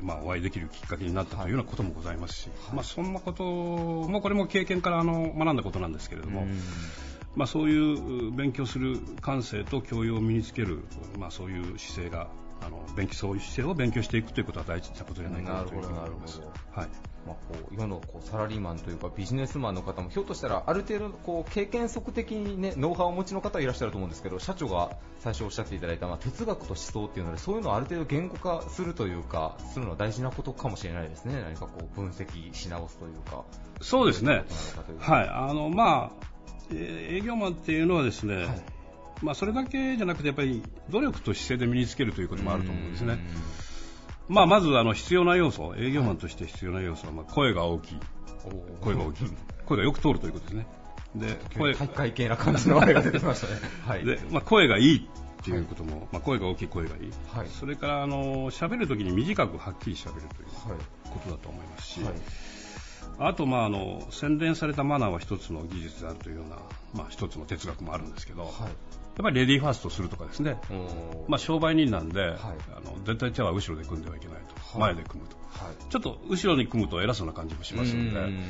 [0.02, 6.60] ーまあ、お会いできるきっかけになったというようなこともございますし、まあ、そんなこともこれも経験からあの学んだことなんですけれども、うん。
[7.36, 10.84] まあ、そういう勉強する感性と教養を身につける、
[11.18, 12.28] まあ、そういう姿勢が
[12.62, 16.40] あの勉強そういう姿勢を勉強していくということは大事なことじゃないかなというふうに思います。
[16.40, 16.90] なるほどなる。
[16.90, 17.12] はい。
[17.26, 31.42] まあ、こう世のこうサラリーマンというかビジネスマンの方もひょっとしたらある程度こう経験則的に、ね、ノウハウをお持ちの方いらっしゃると思うんですけど社長が最初おっしゃっていただいた、まあ、哲学と思想っていうのでそういうのをある程度言語化するというかするのは大事なことかもしれないですね。
[31.42, 33.44] 何かこう分析し直すというか。
[33.82, 34.44] そうですね。
[35.00, 36.26] はい、あのまあ、
[36.72, 38.62] えー営業マンっていうのはですね、はい
[39.22, 43.20] まあ、それだけじゃなくてやっぱり努力と姿勢で身につけるということもあると思うんですね。
[44.28, 48.00] まあ、まずあの必要な要素、営業マンとして必要な要素は、まあ、声が大きい、
[48.80, 49.28] 声が大きい、
[49.66, 50.68] 声がよく通るということですね。
[51.16, 53.60] で、声大会系な感じのあれが出てきましたね。
[53.86, 54.06] はい。
[54.06, 54.98] で、まあ、声がいい
[55.42, 57.48] っていうことも、まあ、声が大きい、声がいい、はい。
[57.50, 60.80] それからあの喋るときに短くはっきり喋るというはい。
[61.10, 62.14] ことだと思いますし、はい。
[63.20, 66.56] あと、まあ、あの洗練されたマナーは一つの技術であるというような、
[66.94, 68.54] まあ、一つの哲学もあるんですけど、
[69.18, 70.58] やっぱりレディーファーストするとかですね、
[71.28, 72.24] まあ、商売人なんで、い。
[72.24, 74.38] あの絶対手は後ろで組んではいけない
[74.72, 75.92] と、前で組むと、はい。
[75.92, 78.44] ちょっと後ろに組むと偉そうな感じもしますので、うん。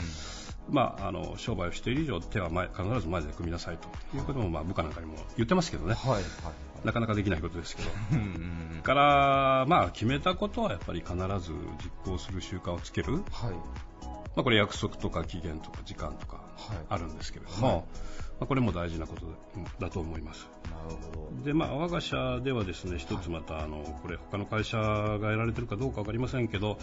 [0.69, 6.23] まあ、あの商売をしている以上、手は前必ず前で組みなさいということも、まあ、部下なんかにも言ってますけどね、はいはい。
[6.85, 7.89] なかなかできないことですけど。
[8.83, 11.51] から、まあ、決めたことはやっぱり必ず
[11.83, 13.55] 実行する習慣をつける、まはい。
[14.37, 16.35] あ、これ約束とか期限とか時間とか。
[16.35, 16.40] はい
[16.89, 17.75] あるんですけれども、はい。
[17.77, 17.83] ま
[18.41, 19.25] あ、これも大事なこと
[19.79, 20.47] だと思います。
[20.65, 21.45] なるほど。
[21.45, 26.77] で、まあ、我が社ではですね、一つまた、あの、これ他の会社がやられてるかどうかわかりませんけど、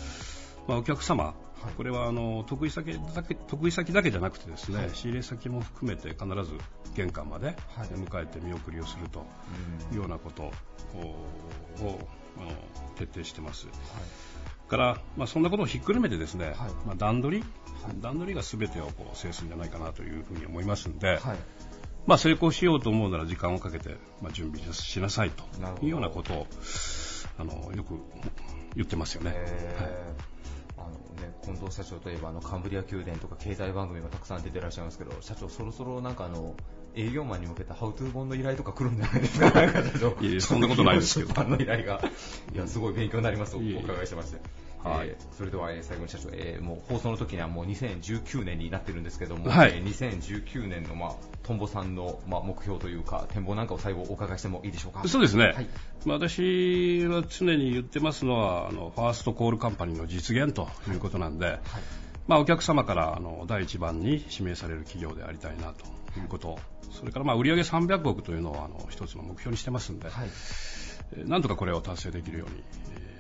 [0.69, 1.35] まあ、お客様、
[1.77, 6.53] これはあの得意先だけ得意先だけじゃなくてですね、仕入れ先も含めて必ず
[6.95, 7.57] 玄関まではい。
[7.89, 9.27] 迎えて見送りをすると
[9.91, 10.53] いうようなことを
[12.97, 13.67] 徹底してます。
[14.69, 16.55] から、まあ、そんなことをひっくるめてですね、はい。
[16.87, 17.45] まあ、段取り、
[18.01, 21.19] 段取りが全てをこう制するんじゃないかなというふうに思いますんで、はい。
[22.07, 25.45] まあ、成功しようと思うなら時間をかけて、まあ、準備しなさいと
[25.83, 26.47] いうようなことを
[27.39, 27.95] あのよく
[28.77, 29.33] 言ってますよね。
[29.35, 30.83] えー。
[30.83, 36.55] あのね、近藤社長といえばあのカンブリア宮殿とか携帯番組もたくさん出てらっしゃいますけど社長、そろそろなんかあの
[36.99, 41.29] 営業マンに向けたハウトゥー本の依頼とか来るんじゃないですか、 なんか社長いえいえそんなことないですけど。
[41.29, 42.03] 出版の依頼が、
[42.55, 44.39] いやすごい勉強になりますとお伺いしてまして。
[44.83, 45.09] はい。
[45.09, 49.73] えーそれでは、えー最後に社長、えーもう放送の時にはもう2019年になってるんですけども、はい。
[49.75, 51.13] えー2019年の、まあ、
[51.45, 55.07] トンボさんの、まあ、目標というか展望なんかを最後お伺いしてもいいでしょうか？
[55.07, 55.67] そうですね、はい。
[56.05, 61.61] まあ私は常に言ってますのはあのファーストコールカンパニーの実現ということなんで、
[62.27, 66.59] まあ、お客様からあの第一番に指名される企業でありたいなということ、
[66.93, 70.29] それからまあ売上300億というのをあの一つの目標にしてますんで、はい
[71.13, 73.19] えーなんとかこれを達成できるように、えー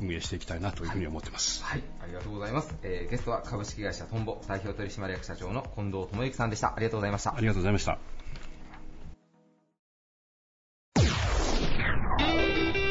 [0.00, 1.64] 運営していきたいなというふうに思ってます。
[1.64, 2.74] はい、ありがとうございます。
[2.82, 6.74] えーゲストは株式会社トンボ代表取締役社長の近藤智之さんでした。
[6.74, 7.40] ありがとうございましたあ。
[7.40, 7.98] りがとうございました。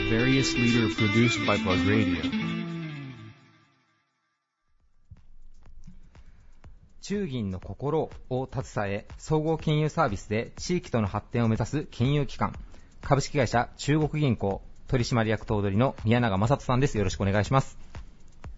[0.09, 2.46] Various leader produced by Plug Radio.
[7.07, 12.53] 中銀の心を携え、総合金融サービスで地域との発展を目指す金融機関、
[13.01, 16.97] 株式会社中国銀行取締役頭取の宮永正人さんです。
[16.97, 17.77] よろしくお願いします。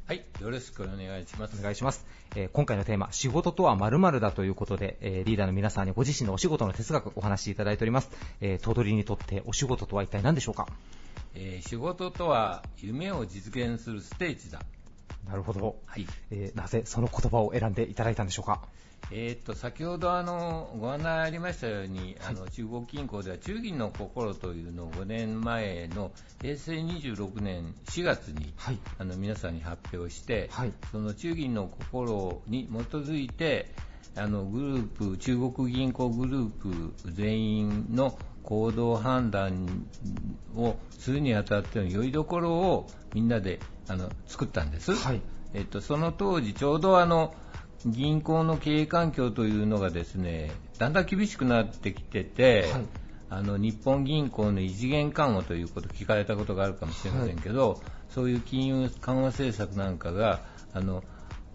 [0.07, 1.59] はい、よろしくお願いします。
[1.59, 2.07] お願いします。
[2.35, 8.09] えー今回のテーマ、仕事とは〇〇だということで、えーリーダーの皆さんにご自身のお仕事の哲学お話しいただいております。
[8.41, 10.65] えー頭取にとってお仕事とは一体何でしょうか？
[11.35, 14.63] えー仕事とは夢を実現するステージだ。
[15.29, 15.75] なるほど。
[15.85, 16.07] はい。
[16.31, 18.61] えーなぜその言葉を選んでいただいたんでしょうか？
[19.11, 26.11] えーっと、先ほどあの、ご案内ありましたように、あの、中国銀行では中銀の心というのを5年前の
[26.41, 33.71] 平成26年4月に、はいあの、皆さんに発表して、はいその中銀の心に基づいて、
[34.15, 39.85] あのグループ、中国銀行グループ全員の行動判断
[40.55, 44.93] をするにあたっての良いどころをみんなであの作ったんです。
[44.93, 45.21] はい
[45.53, 47.33] えっと、その当時、ちょうどあの
[47.85, 52.85] 銀行の経営環境というのがですねだんだん厳しくなってきてて、はい
[53.31, 60.41] あの日本銀行の異次元緩和ということを聞かれたことがあるかもしれませんけど、そういう金融緩和政策なんかが
[60.73, 61.03] あの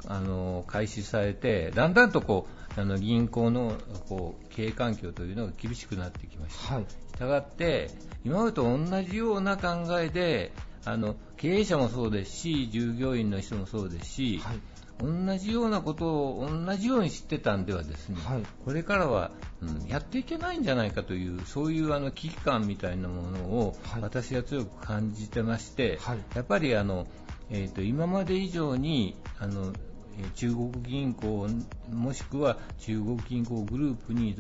[0.07, 3.77] あの開始されて、だんだんとこうあの銀行の
[4.09, 6.75] こう経営環境というのが厳しくなってきました。
[6.75, 6.85] はい。
[6.85, 7.91] したがって
[8.25, 10.53] 今までと同じような考えで
[10.85, 14.59] あの経営者もそうですし従業員の人もそうですし、はい
[14.97, 27.09] 同じようなことを同じように知ってたんではですね、はいこれからは、うんやっていけないんじゃないかというそういうあの危機感みたいなものをはい私は強く感じてまして、はいやっぱりあの、
[27.51, 29.94] えー、と今まで以上にあのえー
[30.35, 31.49] 中国銀行
[31.93, 34.37] もしくは中国銀行グループに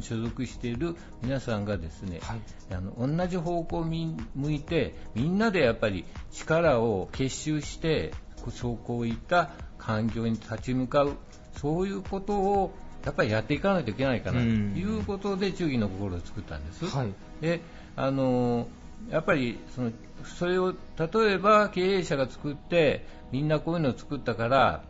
[0.00, 2.40] 所属している皆さんがですね、はい。
[2.72, 11.16] あの同じ方向を見向いてみんなでやっぱり力を結集してこそうこういった環境に立ち向かう
[11.56, 12.72] そういうことを
[13.04, 16.86] やっぱりやっていかないといけないかなということで中銀の心を作ったんです。
[16.86, 17.12] はい。
[17.40, 17.60] で
[17.96, 18.66] あの
[19.10, 19.92] やっぱりその
[20.24, 24.84] それを例えば経営者が作ってみんなこういうのを作ったから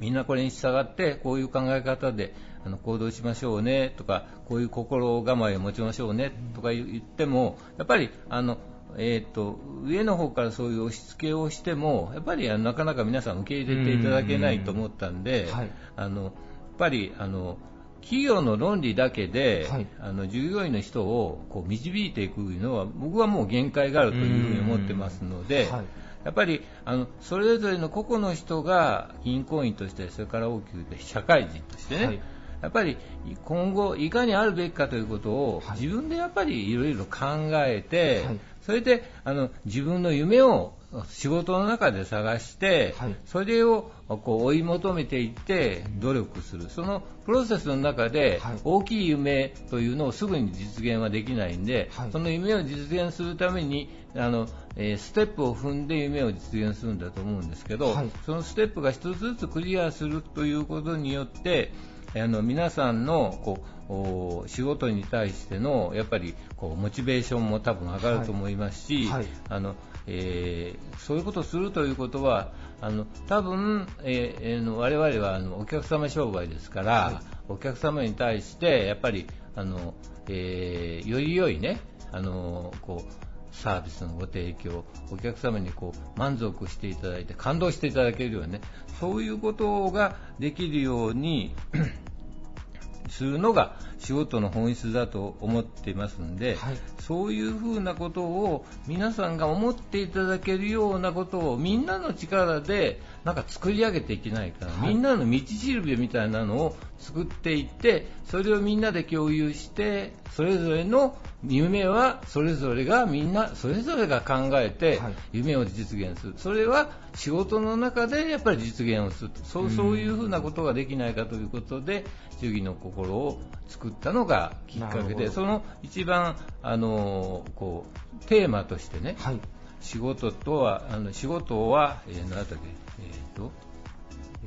[0.00, 8.58] みんなこれに従ってこういう考え方であの行動しましょうねとかこういう心構えを持ちましょうねとか言ってもやっぱりあの、
[8.98, 15.70] えー、と上の方からそういう押し付けをしてもやっぱりなかなか皆さん受け入れていただけないと思ったんで、はい。
[15.96, 16.32] あのやっ
[16.78, 17.56] ぱりあの
[18.02, 19.86] 企業の論理だけで、はい。
[20.00, 25.84] あの従業員の人をこう導いていくのは僕はもう限界があるというふうに思ってますので、はい
[26.26, 32.20] やっぱりあのそれぞれの個々の人が銀行員としてそれから大きく言って社会人としてね、はい。
[32.62, 32.98] やっぱり
[33.44, 35.80] 今後いかにあるべきかということをはい。
[35.80, 37.18] 自分でやっぱりいろいろ考
[37.64, 38.38] えて、はい。
[38.62, 43.16] それであの自分の夢を仕事の中で探して、はい。
[43.26, 48.58] それをこう追い求めていって努力する、そのプロセスの中ではい。
[48.64, 52.12] 大きい夢というのをすぐに実現はできないんで、はい。
[52.12, 58.10] その夢を実現するためにあの、えーステップを踏んで夢を実現するんだと思うんですけど、はい。
[58.24, 61.72] そのステップが一つずつクリアするということによって
[62.14, 69.20] あの皆さんのこうお仕事に対してのやっぱりこうモチベーションも多分上がると思いますし、はい。
[69.20, 69.26] はい。
[69.48, 79.94] あのえーそういうことをするということはあの多分、えーえーの我々はあのお客様商売ですから、お客様に対してやっぱりあの、
[80.28, 81.80] えーより良いね
[82.12, 83.12] あのこう
[83.56, 88.60] サービスのご提供、お客様にこう満足していただいて感動していただけるようにね、
[89.00, 91.54] そういうことができるように
[93.08, 96.76] するのが仕事の本質だと思っていますんで、はい。
[97.00, 104.88] そういうふうなことを皆さんが思っていただけるようなことをみんなの力でなんか作り上げていけないかな、はい。
[104.88, 115.14] みんなの道しるべみたいなのを作っていってそれをみんなで共有してそれぞれの夢はそれぞれがみんなそれぞれが考えてはい。
[115.32, 122.04] 夢を実現する、それは仕事の中でやっぱり実現をするそうそういうふうなことができないかということで
[122.40, 127.86] 忠義の心を作ったのがきっかけでその一番あのこ
[128.22, 129.40] うテーマとしてね、はい。
[129.80, 132.54] 仕事とはあの仕事は、えー、何だっけ、
[133.00, 133.52] えーと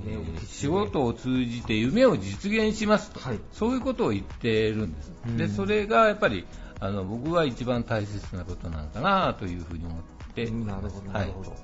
[0.06, 3.40] えー仕事を通じて夢を実現しますと、はい。
[3.52, 5.38] そういうことを言ってるんです、うん。
[5.38, 6.46] でそれがやっぱり
[6.80, 10.02] あの僕は一番大切なことなのかなというふうに思っ
[10.34, 10.50] て。
[10.50, 11.56] なるほど、なるほど。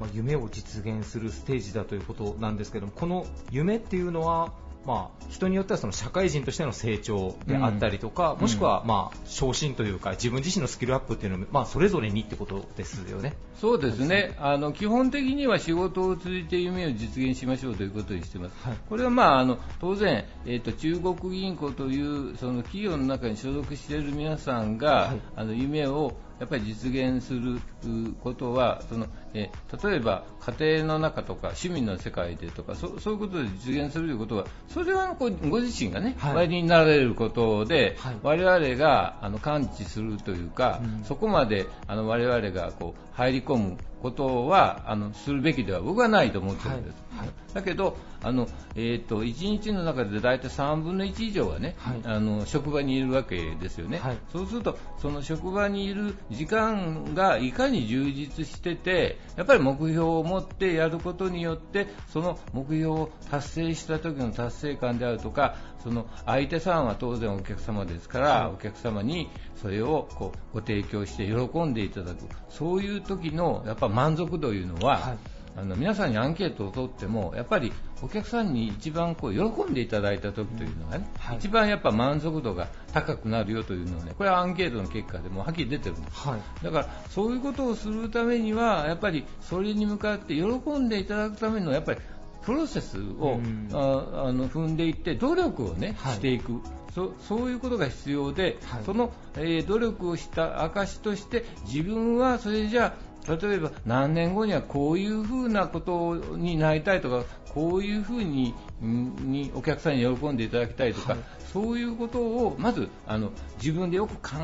[0.00, 4.52] まあ、夢を実現するステージだということなんですけども、この夢っていうのは、
[4.86, 8.40] まあ、人によってはその社会人としての成長であったりとか、うん。
[8.40, 13.34] もしくは、まあ、昇進というか、自分自身のスキルアップっていうのも、まあ、それぞれにってことですよね。
[13.60, 14.36] そうですね。
[14.38, 18.76] あの基本的には仕事を通じて夢を実現しましょうということにしています、はい。
[18.88, 25.20] これは、まあ、あの当然、えーと、中国銀行というその企業の中に所属している皆さんが、はい。
[25.36, 30.24] あの夢をやっぱり実現するうことはその、えー例えば
[30.58, 36.34] 家庭の中とか趣味の世界でとかそそういうことで実現するということはそれはご自身がね、はい。
[36.36, 38.16] おやりになられることで、はい。
[38.22, 41.04] 我々があの感知するというか、うん。
[41.04, 46.94] そこまであの我々がこう入り込むことはあのするべきでは僕はないと思ってるんです。
[46.94, 47.28] はいはい。
[47.54, 52.00] だけどあの、えー、と1日の中で大体3分の1以上はね、はい。
[52.04, 54.18] あの職場にいるわけですよね、はい。
[54.32, 68.54] そうするとその職場にいる時間がいかに充実しててやっぱり目標を持ってやることによってその目標を達成した時の達成感であるとかその相手さんは当然お客様ですから、はい。
[68.54, 72.26] お客様にそれをこうご提供して喜んでいただく。
[72.48, 75.18] そういう時のやっぱ満足度というのは、はい。
[75.58, 81.38] あの皆さんにアンケートを取ってもやっぱりお客さんに一番こう喜んでいただいた時というのがね、はい。
[81.38, 86.28] 一番やっぱ満足度が高くなるよというのをねこれはアンケートの結果でもはっきり出てるんです。
[86.28, 86.40] はい。
[86.62, 90.42] だからそういうことをするためにはやっぱりそれに向かって喜
[90.78, 92.00] んでいただくためのやっぱり
[92.42, 93.70] プロセスを、うん。
[93.72, 96.14] ああの踏んでいって努力をね、はい。
[96.16, 96.60] していく。
[96.94, 98.84] そそういうことが必要で、はい。
[98.84, 107.24] その、えー努力をした証として自分はそれじゃあ例えば何年後にはこういうふうなことになりたいとか
[107.56, 111.22] こういうふうにんにお客さんに喜んでいただきたいとか、はい。
[111.52, 114.36] そういうことをまずあの自分でよく考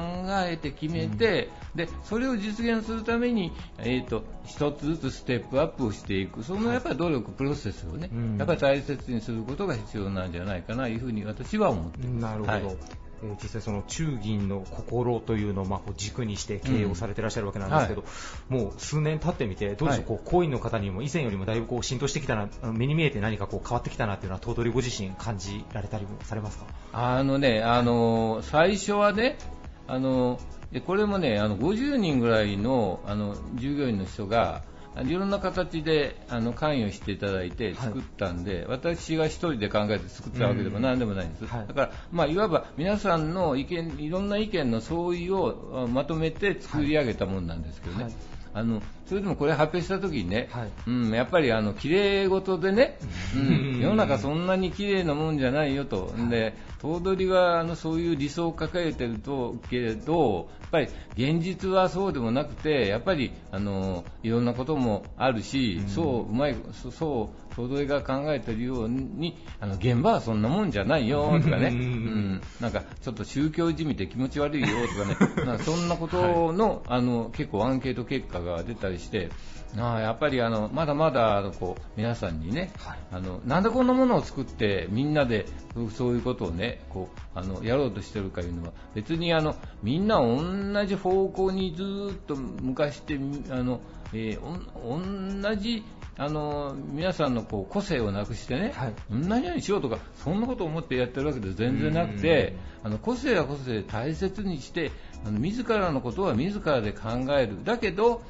[0.47, 6.43] えて決めて、でそれを実現するために、えー、と一つずつステップアップをしていく。
[6.43, 8.39] そのやっぱり努力、プロセスをね、うん。
[8.39, 12.33] やっぱり大切にすることが必要なんじゃないかなというふうに私は思っています。
[12.33, 18.05] なるほど、はいえー実際その中銀の心というのをまあこう軸にして経営をされてらっしゃるわけなんですけど、
[18.49, 26.67] もう数年経ってみてどうでしょう、こう行員の方にも以前よりもだいぶこう浸透してきたな目に見えて何かこう変わってきたなっていうのは頭取ご自身感じられたりもされますか？
[26.93, 29.39] あのね、あの最初はね、
[29.87, 30.39] あの
[30.73, 34.63] でこれもね、あの50人ぐらいのあの従業員の人が、
[35.01, 41.67] いろんな形であの関与していただいて作ったんで、私が一人で考えて作ったわけでも何でもないんです、はい。
[41.67, 48.05] だから、まあ、いわば皆さんの意見、いろんな意見の相違をあまとめて作り上げたものなんですけどね。
[48.05, 48.13] はい。
[48.55, 50.71] あのそれでもこれ発表した時にね、はい。
[50.87, 52.99] うん、やっぱりあの綺麗事でね、
[53.37, 79.31] うん、 世の中そんなに綺麗なもんじゃないよと、で頭取はあのそういう理想を抱えてるとけれど、やっぱり現実はそうでもなくて、やっぱりあのいろんなこともあるし、そううまいそそう頭取が考えてるようにあの現場はそんなもんじゃないよとかね、う んうん、なんかちょっと宗教じみて気持ち悪いよとかね、 なんかそんなことの,、あの結構アンケート結果が出たりして、
[79.79, 82.99] ああやっぱりあのまだまだあのこう皆さんにね、はい。
[83.13, 85.47] あのなんでこんなものを作ってみんなで
[85.95, 93.19] そういうことをねこうあのやろうとしてるかいうのは別にあのみんな同じ方向にずーっと向かして
[93.51, 93.81] あの、
[94.13, 95.85] えー同じ
[96.19, 98.95] あの皆さんのこう個性をなくしてね、はい。
[99.11, 104.91] 同じようにしようとかそんなことを思ってやってるわけで全然なくてあの個性は個性で大切にして
[105.25, 107.65] あの自らのことは自らで考える。
[107.65, 108.23] だけど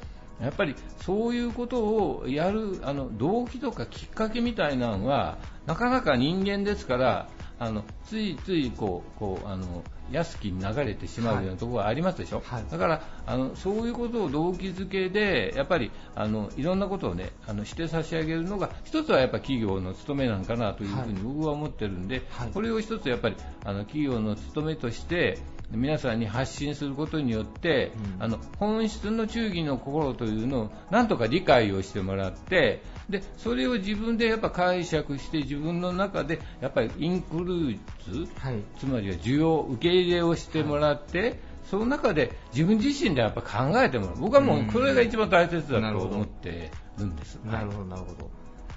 [0.43, 7.29] やっぱりそういうことをやるあの動機とかきっかけみたいなのはなかなか人間ですから
[7.59, 12.65] あのついついこうこうあの安きに流れてしまうようなところがありますでしょ、はい。
[12.69, 22.51] だからあのそういうことを動機づけでやっぱりあのいろんなことをねあのして差し上げるのが一つはやっぱ企業の務めなんかなというふうに僕は思ってるんで、はい。
[22.51, 25.39] これを一つやっぱりあの企業の務めとして
[25.73, 28.23] 皆さんに発信することによって、うん。
[28.23, 38.55] あの本質の忠義の心というのをなんとか理解をしてもらってでそれを自分でやっぱ解釈して自分の中でやっぱりインクルーズはい。
[38.79, 44.15] つまりは需要受け入れをしてもらって、その中で自分自身でやっぱ考えてもらう。
[44.19, 47.35] 僕はもうこれが一番大切だと思ってるんです。
[47.45, 48.29] なるほど、なるほど。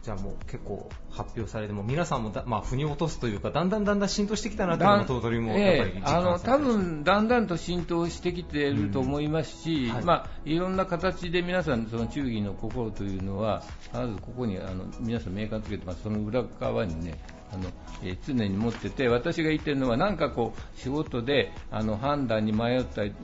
[0.03, 9.95] じゃあもう結構発表されても、皆さんもだ、まあ、腑に落とすというか、だんだんだんだん浸透してきたなというのも、頭取もやっぱり実ええあの多分だんだんと浸透してきていると思いますし、うん。
[9.95, 10.05] はい。
[10.05, 13.62] まあ、いろんな形で皆さん、その忠義の心というのは、
[13.93, 17.19] まずここにあの皆さん、メーカーつけてます、その裏側にね、
[17.53, 17.71] あの
[18.03, 23.14] えー常に持ってて、私が言ってるのは、なんかこう、仕事であの判断に迷ったり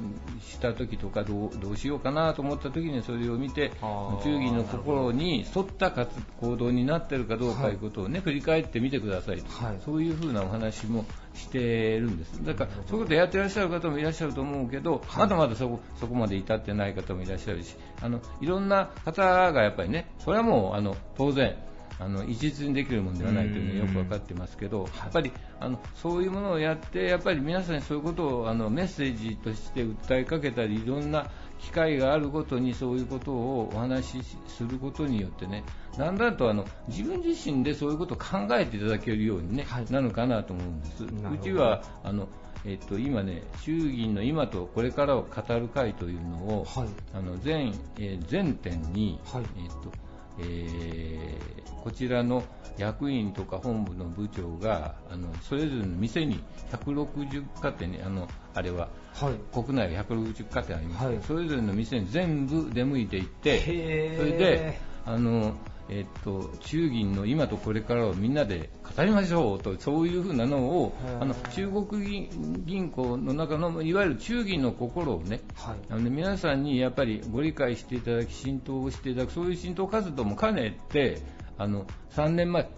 [0.41, 3.73] した時とかどう、どうしようかなと思った時に、それを見て、
[4.23, 7.75] 忠義の心に沿った活行動になってるかどうかとい。
[7.75, 9.65] うことをね、振り返ってみてくださいと。
[9.65, 9.77] はい。
[9.85, 11.05] そういうふうなお話も
[11.35, 12.43] してるんです。
[12.45, 21.57] だから、そういうことやってらっしゃる方もいらっしゃると思うけど、まだまだそこそこまで至ってない方もいらっしゃるし、あのいろんな方がやっぱりね、それはもうあの当然、
[21.99, 31.31] あの一律にできるものではないというのはよく分かってますけど、やっぱりあのそういうものをやって、やっぱり皆さんにそういうことをあのメッセージとして訴えかけたり、いろんな
[31.63, 35.65] 機会があるごとにそういうことをお話しすることによってね、
[35.97, 39.87] だんだんとあの自分自身でそういうことを考えていただけるように、ねはい。
[39.91, 41.05] なるかなと思うんです。
[41.05, 41.09] う
[41.43, 42.29] ちはあの
[42.65, 46.89] えっと、今ね、衆議院の今とこれからを語る会というのを、はい。
[47.15, 49.43] あの全えー全店に、はい。
[49.59, 50.02] えっと
[50.39, 52.45] えーこちらの
[52.79, 59.35] 役員とか本部の部長があのそれぞれの店に160家庭にあのあれははい。
[59.53, 65.57] 国内は160家庭あります、はいそれぞれの店に全部出向いていってそれであの、
[65.95, 75.77] えっと衆議院の今とこれからをみんなで語りましょうとそういうふうなのをあの中国銀銀行の中のいわゆる中銀の心をねはい。
[75.91, 81.21] あの皆さんにやっぱりご理解していただき浸透していただくそういう浸透活動も兼ねて
[81.59, 82.71] あの3年前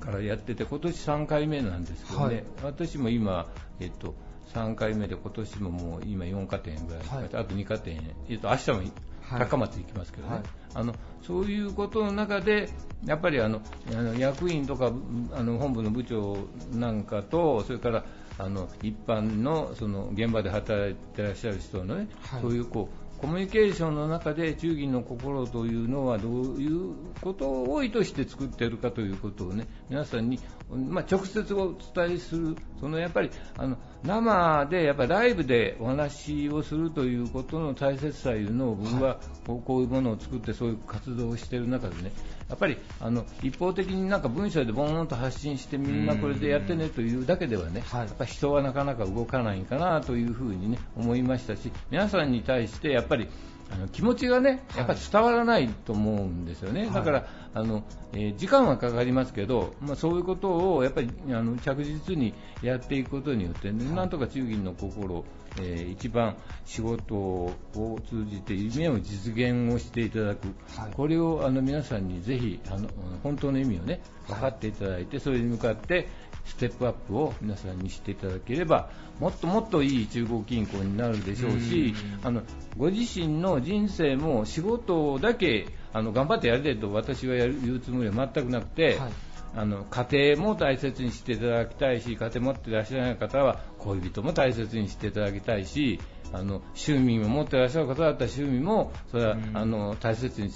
[0.00, 2.44] からやってて今年3回目なんですけどね、はい。
[2.62, 3.48] 私も今、
[3.80, 4.14] えっと、
[4.54, 7.24] 3回目で今年ももう今4家庭ぐらい、はい。
[7.24, 8.92] あと2家庭、えっと、明日もはい
[9.36, 10.42] 高松行きますけどね、はい。
[10.74, 12.68] あのそういうことの中で
[13.04, 13.60] やっぱりあの
[13.90, 14.92] あの役員とか
[15.32, 16.36] あの本部の部長
[16.72, 18.04] なんかとそれから
[18.38, 22.40] あの一般のその現場で働いてらっしゃる人のね、はい。
[22.40, 30.38] そういうこうコミュニケーションの中で忠義の心というのはどういうことを意図して作っているかということをね皆さんに、
[30.70, 39.84] まあ、直接お伝えするそのやっぱりあの生でやっぱりライブでお話をするということの大切さというのを僕はこうい。
[39.84, 42.12] うものを作ってそういう活動をしている中でね
[42.48, 48.06] やっぱりあの一方的になんか文章でボーンと発信してみんなこれでやってねというだけではね、はい。
[48.06, 53.28] やっぱり人はなかなか動かないかなというふうにね思いましたし皆さんに対してやっぱり
[53.70, 56.90] あの気持ちがねやっぱり伝わらないと思うんですよね、はい。
[56.92, 57.82] だからあの、
[58.12, 62.32] えー時間はかかりますけど、まあ、そういうことをやっぱりあの着実に
[62.62, 65.24] やっていくことによって、ねなんとか中銀の心を、
[65.60, 67.52] えー一番仕事を
[68.08, 70.92] 通じて夢を実現をしていただく、はい。
[70.94, 72.88] これをあの皆さんにぜひあの
[73.22, 76.08] 本当の意味をね分かっていただいて、それに向かって
[76.48, 78.88] ステップアップを皆さんにしていただければ
[79.20, 81.94] もっともっといい中国銀行になるでしょうし
[82.24, 82.42] あの
[82.76, 89.12] ご自身の人生も仕事だけあの頑張ってやりたいと私はやる言うつもりは全くなくて、はい。
[89.56, 95.98] あの家庭も大切にしていただきたいし家庭持っていらっしゃらない方は恋人も大切にしていただきたいし
[96.32, 100.50] あの趣味も持っていらっしゃる方だったら趣味もそれは、あの大切に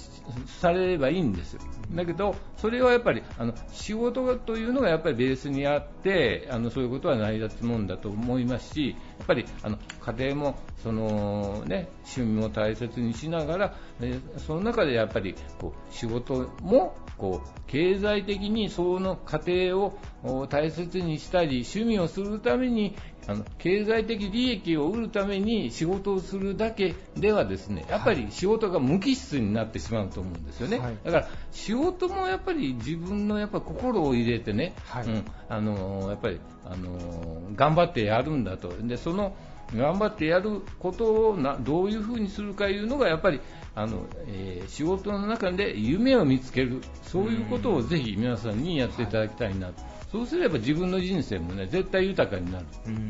[0.61, 1.53] されればいいんです。
[1.53, 1.61] よ
[1.93, 9.77] だけどそれはやっぱりあの仕事というのがやっぱりベースにあってあのそういうことは成り立つもんだと思いますしやっぱりあの
[10.17, 22.95] 家庭もその、ね、趣味も大切にしながら、えーその中でやっぱりこう仕事もこう経済的にその家庭をお大切にしたり趣味をするために
[23.27, 30.97] あの経済的利益を得るために仕事をするだけではですねやっぱり仕事が無機質になってしまうと思うんですよね、はい。
[31.03, 35.05] だから仕事もやっぱり自分のやっぱ心を入れてね、はい。
[35.05, 38.73] うんあのやっぱりあの頑張ってやるんだと。
[38.81, 39.35] でその
[39.75, 43.39] 頑張ってやることをなどういうふうにするかいうのがやっぱり
[43.75, 49.67] あの、えー仕事の中で夢を見つけるそういうことをぜひ皆さんにやっていただきたいな。
[49.67, 52.65] と、そうすれば自分の人生もね絶対豊かになる。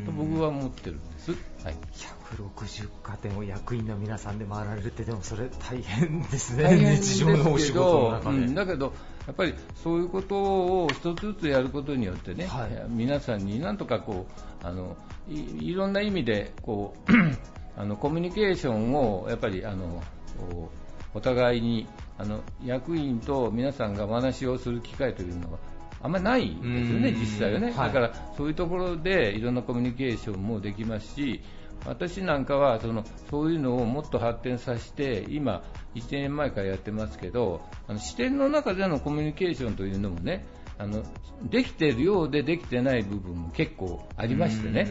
[0.05, 1.32] と僕は思ってるんです。
[1.32, 1.76] はい。
[2.34, 6.97] 160家庭を役員の皆さんで回られるってでもそれ大変ですね。
[6.99, 8.55] 日常のお仕事の中で、うん。
[8.55, 8.93] だけど、
[9.28, 9.53] やっぱり
[9.84, 12.70] そういうことを一つずつやることによってね、はい。
[12.89, 14.95] 皆さんになんとかこうあの
[15.30, 17.11] いいろんな意味でこう
[17.80, 20.01] あのコミュニケーションをやっぱりあの
[21.14, 21.88] お互いに
[22.18, 25.59] あの役員と皆さんがお話をする機会というのは
[26.01, 27.20] あんまりないんですよね、うん。
[27.20, 27.88] 実際はね、はい。
[27.88, 31.41] だからそういうところでいろんなコミュニケーションもできますし、
[31.86, 35.64] 私なんかはそのそういうのをもっと発展させて、今、
[35.95, 40.45] 1年前からやってますけど、あの視点の中でのコミュニケーションというのもね、
[40.78, 41.03] あの
[41.43, 44.88] できているようでできてない部分も結構ありましてね、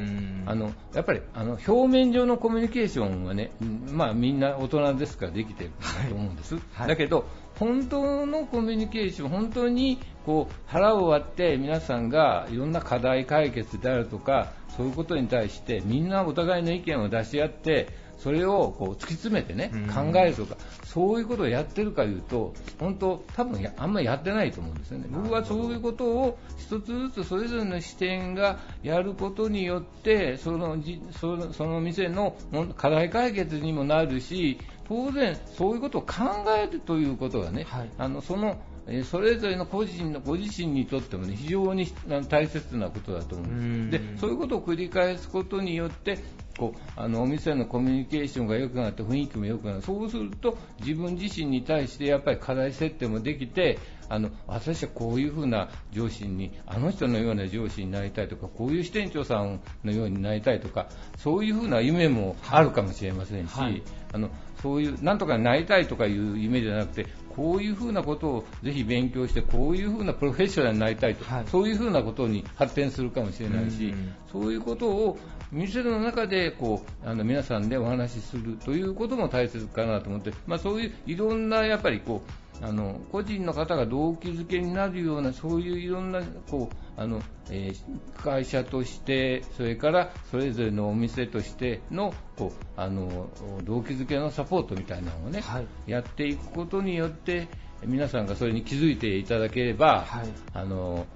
[0.47, 5.70] あのやっぱりあの表面上のコミュニケーションはね、うんまあ、みんな大人ですからできてる
[6.09, 6.89] と思うんです、はい。
[6.89, 7.26] だけど
[7.59, 17.89] 本当のコミュニケーション、本当にこう腹を割って皆さんがいろんな課題解決であるとかそういうことに対してみんなお互いの意見を出し合って
[18.23, 20.12] それをこう突き詰めてねうん。
[20.12, 25.07] 考えるとかそういうことをやってるかいうと本当多分やあんまりやってないと思うんですよね。
[25.11, 34.59] 僕はそういうことを一つずつそれぞれの視点がやることによってそのじそのその店のも課題解決にもなるし
[34.89, 36.09] 当然そういうことを考
[36.57, 37.91] えるということがね、はい。
[37.99, 41.87] あのそのえーそれぞれの個人のご自身にとっても、ね、非常に
[42.29, 44.05] 大切なことだと思うんです。
[44.05, 46.18] でそういうことを繰り返すことによって
[46.57, 49.82] こうあのお店のコミュニケーションが良くなって雰囲気も良くなる。
[49.82, 53.78] そうすると自分自身に対してやっぱり課題設定もできて
[54.09, 60.86] あの私はこういうふうな上司にあの人のような上司になりたいとかこういう支店長さんのようになりたいとか
[61.16, 63.82] そういうふうな夢もあるかもしれませんし、はい。
[64.12, 64.28] あの
[64.62, 71.44] そういうなんとかなりたいとかいう夢じゃなくてこういうふうなことをぜひ勉強してこういうふうなプロフェッショナルになりたいと、はい。
[71.48, 75.18] そういうふうなことに発展するかもしれないし、うんそういうことを
[75.53, 82.22] 店の中でこうあの皆さんでお話しするということも大切かなと思って、まあ、そういういろんなやっぱりこ
[82.61, 93.28] うあの個人の方が動機づけになるようなそういういろんなこうあの、えー会社としてそれからそれぞれのお店としてのこうあの
[93.64, 95.66] 動機づけのサポートみたいなのをね、はい。
[95.90, 97.48] やっていくことによって
[97.84, 100.28] 皆さんがそれに気づいていただければ、はい。
[100.55, 101.07] あの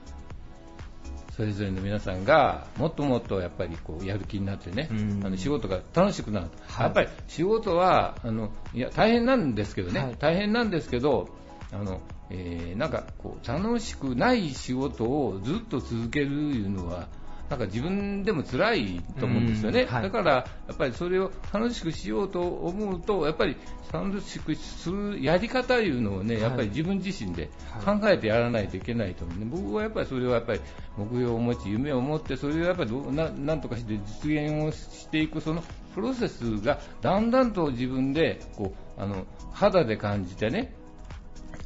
[1.37, 5.21] それぞれの皆さんがもっともっとやっぱりこうやる気になってね、うん。
[5.23, 6.85] あの仕事が楽しくなると、はい。
[6.85, 10.17] やっぱり仕事はあのいや大変なんですけどね、はい。
[10.19, 11.29] 大変なんですけど
[11.73, 17.09] あの、えーなんかこう楽しくない仕事をずっと続けるいうのは
[17.49, 20.03] なんか自分でも辛いと思うんですよね、うんはい。
[20.03, 23.57] だからやっぱりそれを楽しくしようと思うとやっぱり
[23.93, 26.43] 楽しくするやり方いうのをね、はい。
[26.43, 27.51] やっぱり自分自身で
[27.85, 30.61] 考えてやらないといけないと思うね、僕はやっぱりそれはやっぱり
[30.97, 35.63] 目標を持ち夢を持ってそれをやっぱりどうななんとかして実現をしていくその
[35.95, 40.75] プロセスがだんだんと自分でこうあの肌で感じてね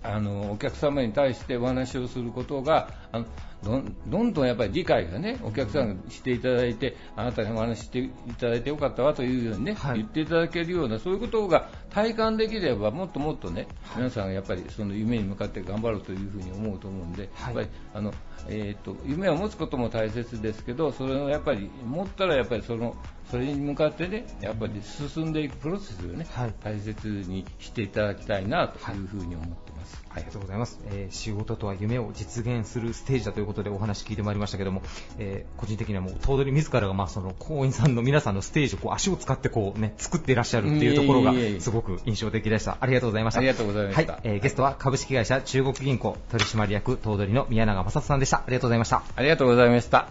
[0.03, 3.27] あのお客様に対してお話をすることがあの
[3.63, 9.99] どんどんどんやっぱり理解がねお客さんがしていただいてあなたにお話ししていただいてよかったわというようにね、はい。
[9.99, 17.55] 言っていただけるようなそういうことが体感できればもっともっとね、皆さんがやっぱりその夢に向かって頑張るというふうに思うと思うんで、はい。
[17.57, 18.15] やっぱりあの、
[18.49, 22.97] えー、と夢を持つことも大切ですけどそれをやっぱり持ったらやっぱりその
[23.31, 26.55] それに向かってねやっぱり進んでいくプロセスをね、はい。
[26.63, 30.03] 大切にしていただきたいなというふうに思ってます。
[30.11, 34.83] ありがとうございます、えー仕事とは夢を実現するステージだということでお話聞いてまいりましたけども、
[35.19, 42.79] えー個人的にはもう頭取自らがまあその行員さんの皆さんのステージをこう足を使ってこうね作っていらっしゃるっていうところがすごく印象的でした。
[42.81, 43.41] ありがとうございました。
[43.41, 44.13] ありがとうございました。
[44.13, 48.39] はい、えーゲストは株式会社中国銀行取締役頭取の宮永正人さんでした。
[48.39, 49.03] ありがとうございました。
[49.17, 50.09] ありがとうございました。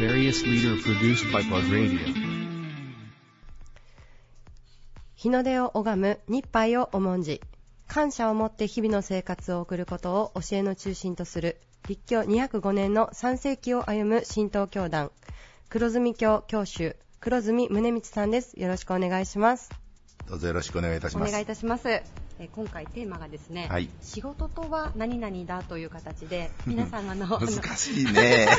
[0.00, 1.98] Various leader produced by Plug Radio.
[5.14, 7.40] 日の出を拝む日杯を重んじ
[7.94, 15.12] 感謝を持って日々の生活を送ることを教えの中心とする立教205年の3世紀を歩む神道教団
[15.68, 18.58] 黒住教教主黒住宗光さんです。
[18.58, 19.83] よろしくお願いします。
[20.28, 21.28] どうぞよろしくお願いいたします。
[21.28, 21.88] お願いいたします。
[21.88, 28.48] えー今回テーマがですね、はい仕事とは何々だという形で皆さんがあの 難しいね。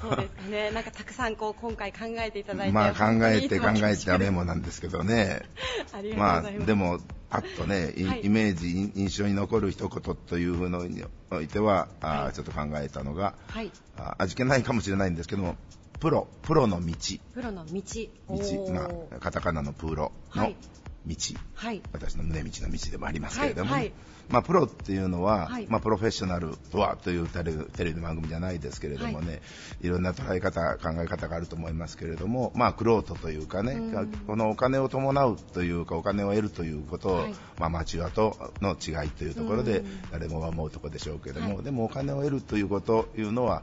[0.00, 0.70] そうですかね。
[0.72, 5.42] なんかたくさんこう今回考えていただいて、まあ考えて考えてダメダメもなんですけどね。
[5.92, 6.66] ありがまあとうございます。
[6.66, 6.98] でも
[7.30, 13.70] パッとね、イはいイメージ、印印象に残る一言というのにおいては、はいちょっと考えたのが、はい。
[13.96, 15.56] あ味気ないかもしれないんですけども、
[16.00, 16.94] プロ、プロの道、
[17.32, 17.82] プロの道。
[18.28, 20.56] お道、ーまあ、カタカナのプロのはい。
[21.06, 21.16] 道、
[21.54, 21.82] はい。
[21.92, 23.92] 私の胸道の道でもありますけれどもね、はいはい
[24.28, 25.66] まあ、プロっていうのは、はい。
[25.68, 29.42] まあ、プロフェッショナルとはというテレビテレビの番組じゃないですけれどもね、
[29.80, 34.08] い、ろんな捉え方、考え方があると思いますけれども、まあ、クロートというかね、うん。
[34.26, 37.34] このお金を伴うというか、お金を得るということを、はい。
[37.58, 41.64] まあ、マチュアとの違いというところでうん、誰もが思うところでしょうけれども、はい。
[41.64, 43.62] でもお金を得るというこというのは、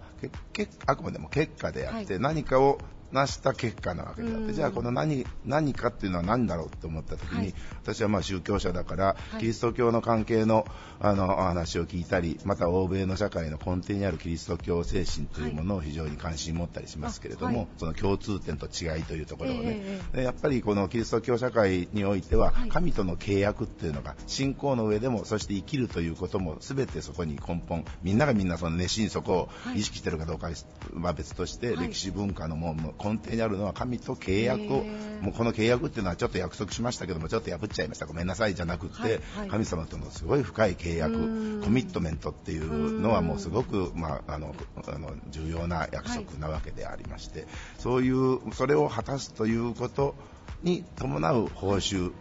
[0.86, 2.22] あくまでも結果であって、はい。
[2.22, 2.80] 何かを
[3.12, 4.54] 成した結果なわけであって、うん。
[4.54, 7.54] じゃあこの何何かっていうのは何だろうと思った時に、はい。
[7.84, 9.40] 私はまあ宗教者だから、い。
[9.40, 10.66] キリスト教の関係の
[11.00, 17.68] あのお話を聞いたり、また欧米の社会の根底にあるキリスト教精神というものを非常に関心持ったりしますけれども、あはい。
[17.78, 22.70] その共通点と違いというところをね、ええでやっぱりこのキリスト教社会においては、はい。
[22.70, 29.80] 神との契約っていうのが信仰の上でもそして生きるということも全てそこに根本みんながみんなその熱心にそこをはい。
[29.80, 30.50] 意識してるかどうか
[30.94, 31.88] は別として、はい。
[31.88, 34.84] 歴史文化のもう根底にあるのは神と契約を
[35.22, 39.50] もうこの契約っていうのはちょっと約束しましたけどもちょっと破っちゃいましたごめんなさいじゃなくって、はいはい。
[39.50, 41.62] 神様とのすごい深い契約うん。
[41.62, 44.56] コミットメントっていうのはもうすごく、まあ、あの
[44.88, 47.48] あの重要な約束なわけでありまして、
[47.78, 50.16] そういうそれを果たすということ
[50.64, 52.12] に伴う報酬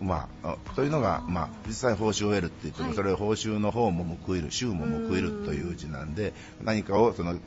[0.00, 2.96] まあ、あというのが、まあ、実際報酬を得るって言っても、はい。
[2.96, 7.38] それを報酬の方も報いる、週も報いるという字なんで、何かをその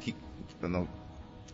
[0.00, 0.14] き
[0.62, 0.86] あの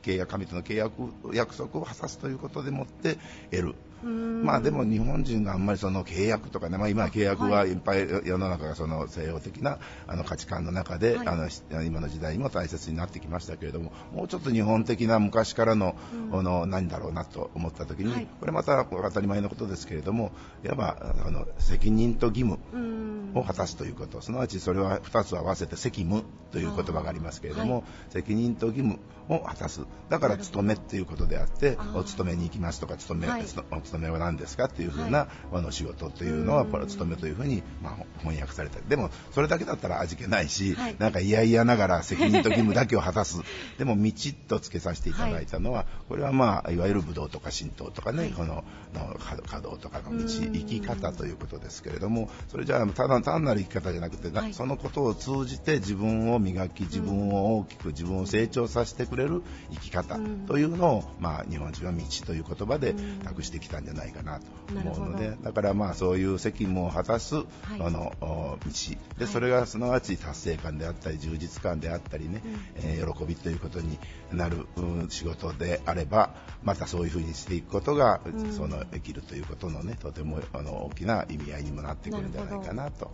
[0.03, 0.93] 契約神との契約
[1.33, 3.17] 約束を果たすということでもって
[3.51, 3.75] 得る。
[4.03, 4.45] うん。
[4.45, 11.29] まあでも日本人があんまりその契約とかね、まあ、今は契約はいっぱい世の中がその西洋的なあの価値観の中で、はい。
[11.29, 15.97] あのし今の時代にも大切になってきましたけれどももうちょっと日本的な昔からの,、
[16.33, 18.27] うの何だろうなと思った時に、はい。
[18.41, 20.33] これまた当たり前のことですけれども
[20.65, 20.97] いわば
[21.27, 23.13] あの責任と義務うん。
[23.35, 28.99] を果たすということ、すなわちそれは2つ合わせて責務という言葉がありますけれども、責任と義務
[29.29, 33.45] を果たす、だから勤めっていうことであってお勤めに行きますとか、勤め、はい
[33.93, 36.71] つとお勤めは何ですかっていうふうな、あの仕事というのは、うん。
[36.71, 40.97] これ勤めというふうに、まあ、翻訳されたり、でもそれだけだったら味気ないし、はい。
[40.99, 43.41] なんか嫌々ながら責任と義務だけを果たす、
[43.79, 44.13] でも道
[44.49, 48.31] とつけさせていただいたのは、これはまあ、いわゆる武道とか神道とかね、はい。
[48.31, 48.65] この
[48.95, 50.27] の稼働とかの道、うん。
[50.53, 54.55] 生き方ということですけれども、それじゃあただ単なる生き方じゃなくて、なはい。
[54.55, 60.47] そのことを通じて自分を磨き、自分を大きく、自分を成長させてくれる生き方うん。
[60.47, 63.19] というのを、まあ、日本人は道という言葉でうん。
[63.23, 67.45] 託してきたんじゃないかなと思うので、だからまあそういう責務を果たす、い。
[67.81, 68.71] あのお道。
[69.19, 69.33] で、はい。
[69.33, 72.43] それがすなわち達成感であったり、充実感であったりね、
[72.77, 73.99] えー喜びということに
[74.33, 78.53] なる、うん仕事であれば、またそういうふうにしていくことが、うん。
[78.53, 83.11] その生きるということのね、とてもあの大きな意味合いにもなってくるんじゃないかなと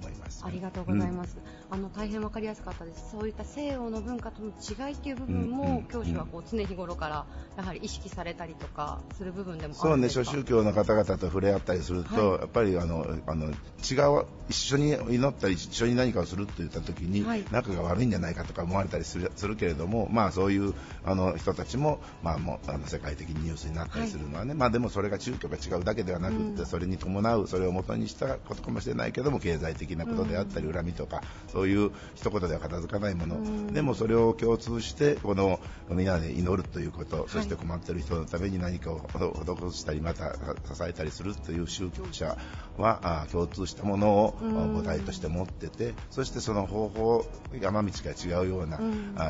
[0.00, 0.42] 思います。
[0.44, 1.36] ありがとうございます。
[1.70, 3.10] あの大変わかりやすかったです。
[3.10, 7.26] そういった西洋の文化との違いっていう部分うんうんも、教師はこう常日頃から
[7.56, 10.08] やはり意識されたりとかする部分でもあそうね。
[10.08, 20.74] 諸宗教の方々と触れ合ったりすると、はいやっぱりあのあの違う一緒に祈ったり一緒に何かをするって言った時に、はい仲が悪いんじゃないかとか思われたりするするけれども、まあそういう
[21.04, 33.66] あの人たちもまあもうあの世界的にニュースになったりするのはね、まあでもそれが宗教が違うだけではなくって、うんそれに伴うそれを元にしたことかもしれないけども経済的なことであったり、恨みとかそういう一言では片付かないもの、うん。
[33.68, 42.36] でもそれを共通してこのみんなで祈るということ、そして困っている人のために何かを施したりまた支えたりするという宗教者
[42.78, 44.62] はあ共通したものをうん。
[44.72, 47.24] 母体として持っててそしてその方法
[47.60, 48.78] 山道が違うような、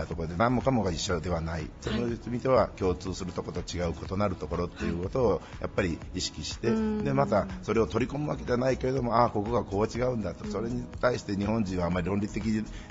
[0.07, 1.69] ところで何もかもが一緒ではない。
[1.81, 7.05] その意味では共通するところと違う異なるところっていうことをやっぱり意識して、うん。
[7.05, 12.45] でまたそれを取り込むわけじゃないけれどもああここがこう違うんだと、それに対して日本人はあまり論理的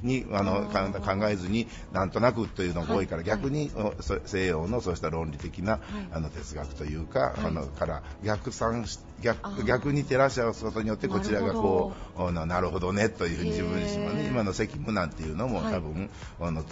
[0.03, 3.25] にあのか考えずになんとなくというのが多いから、はい。
[3.27, 3.71] 逆に
[4.25, 5.79] 西洋のそうした論理的な、い。
[6.11, 7.45] あの哲学というか、い。
[7.45, 9.63] あのから逆算しあ逆ー。
[9.63, 15.73] 逆に照らし合わすことによってこちらがこうなるほどねというふうに自分自身もね今の責務なんていうのもはい。
[15.73, 16.09] 多分、
[16.39, 16.63] あの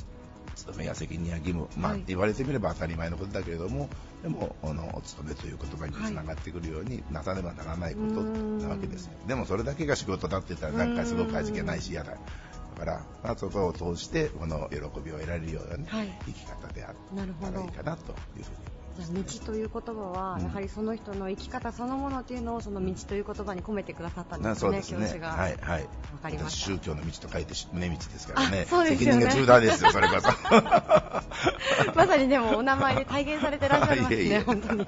[0.56, 2.04] 勤めや責任や義務、まあはい。
[2.08, 3.90] 言われてみれば当たり前のことだけれども
[4.22, 9.14] でもあのお勤めという言葉につながってくるようになさねばならないことなわけですよ。
[9.28, 12.12] でもそれだけが仕事だって言ったらなんかすごく味気ないし嫌だ。
[12.12, 16.20] だから、まあ、そこを通してこの喜びを得られるような、ねはい。
[16.26, 16.96] 生き方であっ
[17.42, 25.02] たらいいかなというふうにじゃあ道という言葉は、うんやはりその人の生き方そのものっていうのをその道という言葉に込めてくださったんですね、すね。
[25.02, 25.30] 教師が。
[25.30, 25.84] はいはい。
[25.84, 25.90] わ
[26.22, 28.66] かりました宗教の道と書いて胸道ですからね。
[28.68, 30.30] あそうですよね責任が重大ですよ、それこそ。
[31.96, 34.86] まさにでもお名前で体現されてらっしゃいますね、いえいえ本当に。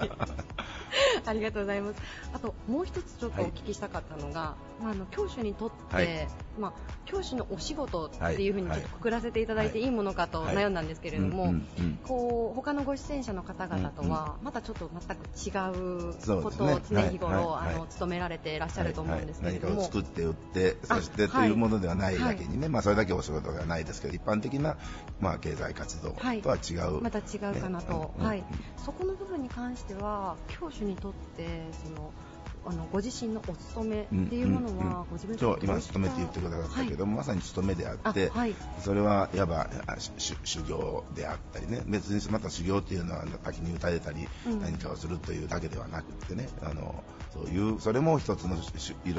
[1.25, 2.01] ありがとうございます。
[2.33, 6.27] あともう一つちょっとお聞きしたかったのが、まああの教師にとって、はい
[6.59, 6.73] まあ
[7.05, 11.53] 教師のお仕事ってはいいうふうにちょっとくくらせていただいていいものかとはい悩んだんですけれども、
[12.03, 21.49] こう他のご出演者の方々とはまたちょっと全く違うことを常日頃、あの務められていらっしゃると思うんですけれども、作って売って、あそしてはい。
[21.49, 21.53] とい。
[21.53, 22.17] うものではない。
[22.17, 23.81] だけにね、まあそれだけお仕事ではない。
[23.85, 24.77] ですけど、一般的な
[25.19, 26.39] まあ経済活動とは違
[26.89, 27.01] う。
[27.01, 28.43] また違うかなと、ねはい、
[28.77, 32.11] そこの部分に関しては教師にとってその
[32.63, 38.55] あのご自身のお勤めっていうものは、ご自分でそう今勤めって言ってくださったけども、まさに勤めであって、あはい。
[38.79, 39.67] それはいわば
[40.17, 41.83] 修修行であったりね。
[41.87, 44.61] 別にまた修行っていうのは滝に打たれたり、うん。
[44.61, 46.49] 何かをするというだけではなくてね。
[46.61, 47.03] あの
[47.33, 48.57] そういうそれも一つの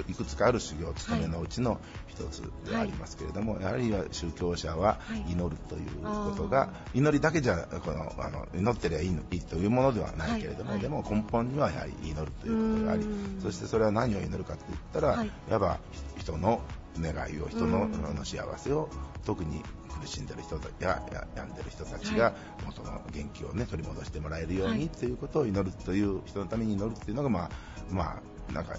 [0.06, 5.32] いくつかある修行勤めのうちの一つでありますけれども、やはり宗教者ははい。
[5.32, 10.78] 祈るということが、祈りだけじゃこのあの祈ってりゃいいのいいというものではないけれども、はい。
[10.78, 10.82] はい。
[10.82, 15.26] でも根本にはやはり祈るということがありうんそしてそれは何を祈るかといったら、はい。
[15.26, 15.78] いわば
[16.18, 16.60] 人の
[17.00, 18.88] 願いを人のの幸せを
[19.24, 19.62] 特に
[20.00, 22.34] 苦しんでる人やや病んでる人たちがはい。
[22.66, 24.78] 元の元気をね取り戻してもらえるようはい。
[24.78, 27.50] にということを祈るという人のために祈るっていうのがまあ
[27.90, 28.20] ま
[28.50, 28.74] あなんか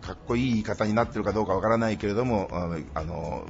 [0.00, 3.46] かっこいい言い方になってるかどうかわからないけれどもあのあの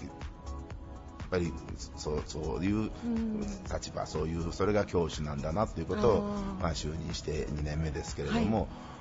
[0.00, 1.52] やっぱり
[1.96, 3.40] そうそういううん。
[3.72, 6.22] 立場、そういうそれが教師なんだなということを
[6.60, 8.93] まあ、就任して2年目ですけれども、うん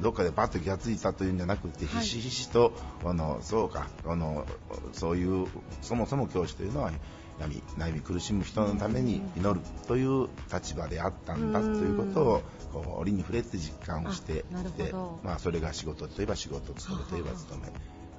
[0.00, 2.02] どっかでパッと気がついたというんじゃなくて、はい。
[2.02, 2.72] ひしひしと
[3.04, 4.46] あのそうかあの
[4.92, 5.46] そういう
[5.82, 6.90] そもそも教師というのは
[7.40, 12.42] 闇悩み苦しむ人のために祈るという立場であったんだということを
[12.72, 14.92] こう折に触れて実感をしてきて
[15.22, 17.68] まあ、それが仕事といえば仕事勤めといえば勤め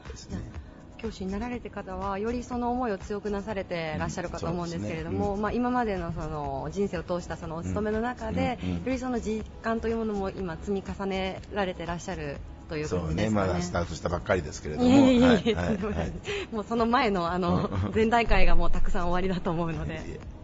[0.09, 0.64] ですね。
[0.97, 5.35] 教師になられて方はよりその思いを強くなされてらっしゃるかと思うんですけれども、うんね。
[5.35, 5.41] うん。
[5.41, 8.69] まあ、今までのその人生を通したそのお勤めの中で、うん。
[8.69, 12.37] うんよりその実感というものも今積み重ねられてらっしゃる
[12.69, 13.47] というね、感じですかね。
[13.47, 16.11] まだスタートしたばっかりですけれども、いえいえ、はいとんでもはいはい
[16.51, 19.93] もうその前のあの 前段階がもうたくさん終わりだと思うので。
[19.93, 20.34] いえいえ。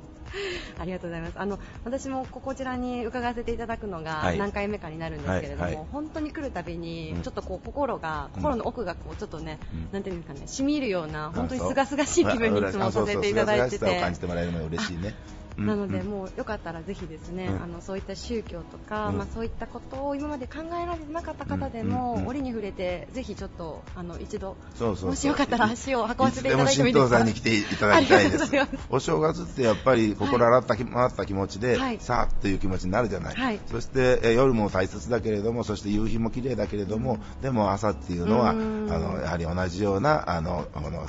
[0.80, 1.34] ありがとうございます。
[1.40, 4.38] あの私もここちらに伺わせていただくのがはい。
[4.38, 5.88] 何回目かになるんですけれども、はいはい。
[5.92, 7.22] 本当に来るたびにうん。
[7.22, 8.42] ちょっとこう心が、うん。
[8.42, 9.90] 心の奥がこうちょっとね、うん。
[9.92, 11.70] なんていうんですかね染み入るようなあ本当にそう。
[11.70, 15.16] すがすがしい気分にいつもさせていただいてあそうそうすがすがしさを感てじてもらえるのが嬉しいね。
[15.58, 16.08] なので、うん。
[16.08, 17.64] もうよかったらぜひですね、うん。
[17.64, 19.18] あのそういった宗教とか、うん。
[19.18, 26.92] まあ、そういったことを今まで考えられてなかった方でも、折に触れてぜひちょっとあの一度もしよかったら足を運ばせていただいてもい。
[26.92, 28.88] いつですかに来ていただきたいで ありがとうございすます。
[28.90, 32.00] お正月ってやっぱり心洗ったき、回った気持ちで、はい。
[32.00, 33.36] さあっていう気持ちになるじゃない。
[33.36, 33.60] はい。
[33.70, 38.88] そしてえ夜も大切だけれども、そして夕日も綺麗だけれども、でも朝っていうのは、あうん。
[38.88, 41.06] のやはり同じようなあのあの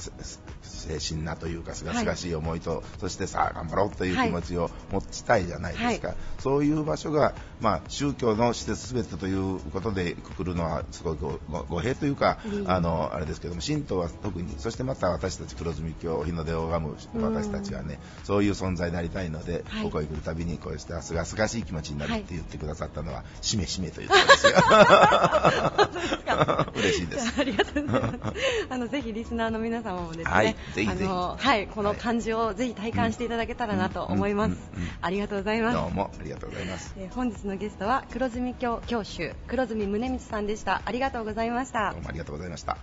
[0.82, 6.08] せ精神なというか、すがすがしい思いと、そしてさあ頑張ろうという気持ちを持ちたいじゃないですか。
[6.08, 12.70] はそういう場所が、まあ、宗教の施設すべてということでくくるのはすごくご語弊というか、うん。
[12.70, 19.84] あのあれですけども神道は特にそしてまた私たち黒住教日の出を拝む私たちはね、そういう存在になりたいので、はい。
[19.84, 24.52] ここへ来るたびにこうしたすがすがしい気持ちになるはいって言ってくださったのは、しめしめということですよ。
[26.74, 27.34] 嬉しいです。
[27.38, 28.14] ありがとうございます。
[28.70, 31.04] あのぜひリスナーの皆様もですね、はいぜひぜひ。
[31.04, 34.56] あのはいこの感じをぜひ体感していただけたらなと思います。
[35.00, 35.76] ありがとうございます。
[35.76, 36.94] どうもありがとうございます。
[36.98, 40.82] えー本日のゲストは黒住教教主黒住宗光さんでした。
[40.84, 42.02] ありがとうございましたどう。
[42.02, 42.78] もありがとうございました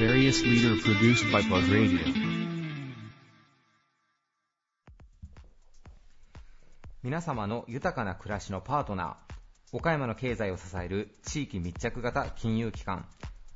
[0.00, 1.98] Various leader produced by Plug Radio.
[7.02, 13.06] 皆様の豊かな暮らしのパートナー岡山の経済を支える地域密着型金融機関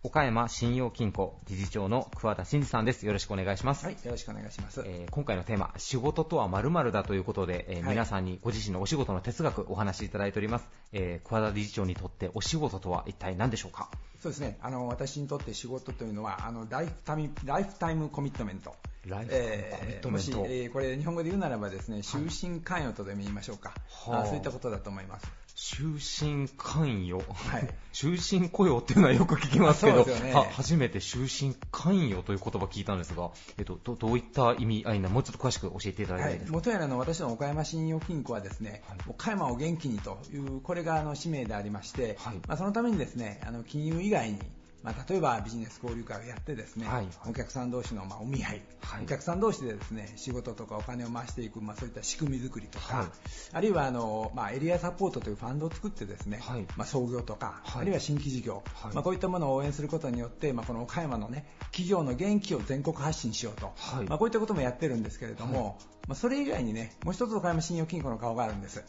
[0.05, 4.83] 岡山信用金庫理事長の桑田真二さんですよろしくお願いします、はい、よろしくお願いします。
[4.85, 13.89] えー今回のテーマ仕事とは〇〇だということで、えーはい皆さんにご自身のお仕事の哲学お話しいただいております、えー桑田理事長にとってお仕事とは一体何でしょうか？
[14.21, 23.73] そうですね、あの私にとって仕事というのはあの lifetime lifetime commitment。lifetime commitment もし、えーこれ日本語で言うならばですね、終身関与とでも言いましょうか。
[23.89, 25.27] はああそういったことだと思います。
[25.55, 27.69] 終身関与、はい。
[27.93, 30.33] 終身雇用っていうのはよく聞きますけどね。
[30.33, 38.99] は初めて終身関与という言葉聞いたんですが、えっと、どどういった意味合いなもうちょっと詳しく教えていただきはいたいで、すか、元やらの私の岡山信用金庫はですね、はい。
[39.09, 42.37] 岡山を元気にというこれがあの使命でありまして、はい。
[42.47, 44.39] まあ、そのためにですねあの金融以外に
[44.83, 47.09] まあ、例えばビジネス交流会をやってですね、はい。
[47.29, 49.05] お客さん同士のまあお見合い、はい。
[49.05, 53.07] お客さん同士でですね仕事とかお金を回していく、まあ、そういった仕組み作りとか、はい。
[53.53, 56.67] あるいはあの、まあ、エリアサポートというファンドを作ってですね、はい。
[56.77, 57.83] まあ、創業とか、はい。
[57.83, 58.95] あるいは新規事業、はい。
[58.95, 64.07] まあ、こういったものを応援することによって、まあ、この岡山の、ね、企業の元気を全国発信しようと、はい。
[64.07, 65.79] まあ、こういったこともやってるんですけれども、
[66.09, 68.85] まあ、それ以外にねもう一つ岡山信用金庫の顔があるんです。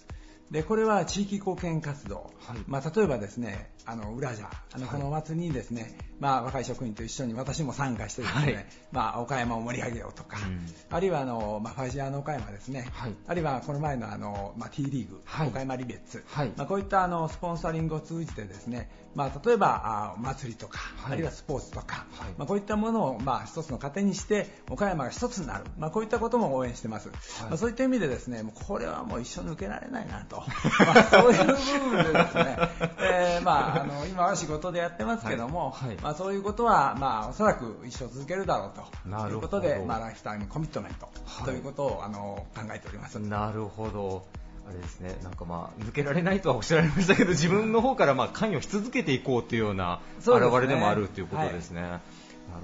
[0.51, 2.57] でこれは地域貢献活動、はい。
[2.67, 8.65] まあ、例えばですねあの裏じゃあのこのお祭りにですね、まあ、若い職員と一緒に私も参加してですね、はい。
[8.91, 10.59] まあ、岡山を盛り上げようとか、うん。
[10.89, 13.15] あるいはあの、まあ、ファジアの岡山ですね、はい。
[13.27, 15.47] あるいはこの前のあの、まあ、T リーグ、はい。
[15.49, 16.51] 岡山リベッツ、はい。
[16.55, 21.13] まあ、こういったあのスポンサリングを通じてですね、まあ、例えばあお祭りとか、はい。
[21.13, 22.33] あるいはスポーツとか、はい。
[22.37, 27.09] まあ、こういったものを、まあ、一つの糧にして岡山が一つになる、まあ、こういったことも応援してます、
[27.41, 30.32] まあ、そういった意味でですねもうこれはもう一生抜けられないなと、
[30.85, 32.57] まあ、そういう部分でですね、
[32.99, 35.89] えーまあ、あの今は仕事でやってますけども、はい。
[35.89, 35.97] はい。
[35.97, 39.29] まあ、そういうことは、まあ、おそらく一生続けるだろうと。
[39.29, 41.45] いうことで、まあ、ライフタイムコミットメントはい。
[41.45, 43.19] ということを、あの考えております。
[43.19, 44.25] なるほど。
[44.67, 51.81] あれですね、なんかまあ、抜けられないとはおっしゃられましたけど、自分の方からまあ関与し続けていこうというような表れでもあるということですね。
[51.81, 52.01] なる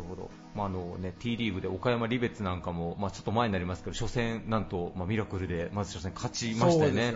[0.08, 0.30] ほど。
[0.56, 7.16] まああのね、T リーグで岡山リベッツなんかも、まあ、ちょっと前になりますけど、初戦、なんと、まあ、ミラクルで、まず初戦勝ちましたよね。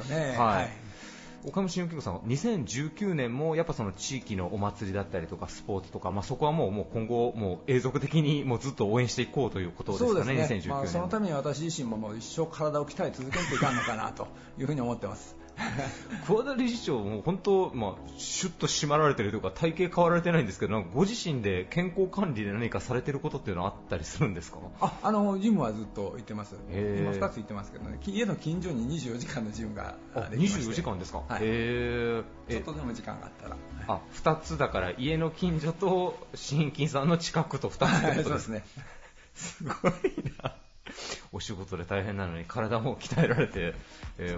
[1.46, 14.28] 岡山新聞さんは2019年もやっぱその地域のお祭りだったりとかスポーツとか、まあ、そこはもうもう今後もう永続的にもうずっと応援していこうということですかね、そうですね、2019年まあ、そのために私自身ももう一生体を鍛え続けていかんのかなと
[14.58, 15.43] いうふうに思ってます。
[16.26, 24.58] 桑田理事長も本当、まあ、シュッと締まられてるというか体型変わられてないんですけどご自身で健康管理で何かされてることっていうのはあったりするんですか？
[24.82, 30.60] ああのジムはずっと行ってます、今2つ行ってますけどね、家の近所に24時間のジムがあできまして。
[30.62, 31.40] 24時間ですか、はい。
[31.40, 32.24] ちょえ
[32.60, 38.64] っとでも時間があったら、あ2つだから家の近所と新金さんの近くと2つってはいことですね。
[39.36, 39.74] すごい
[40.44, 40.56] な。
[41.34, 43.74] お仕事で大変なのに体も鍛えられて、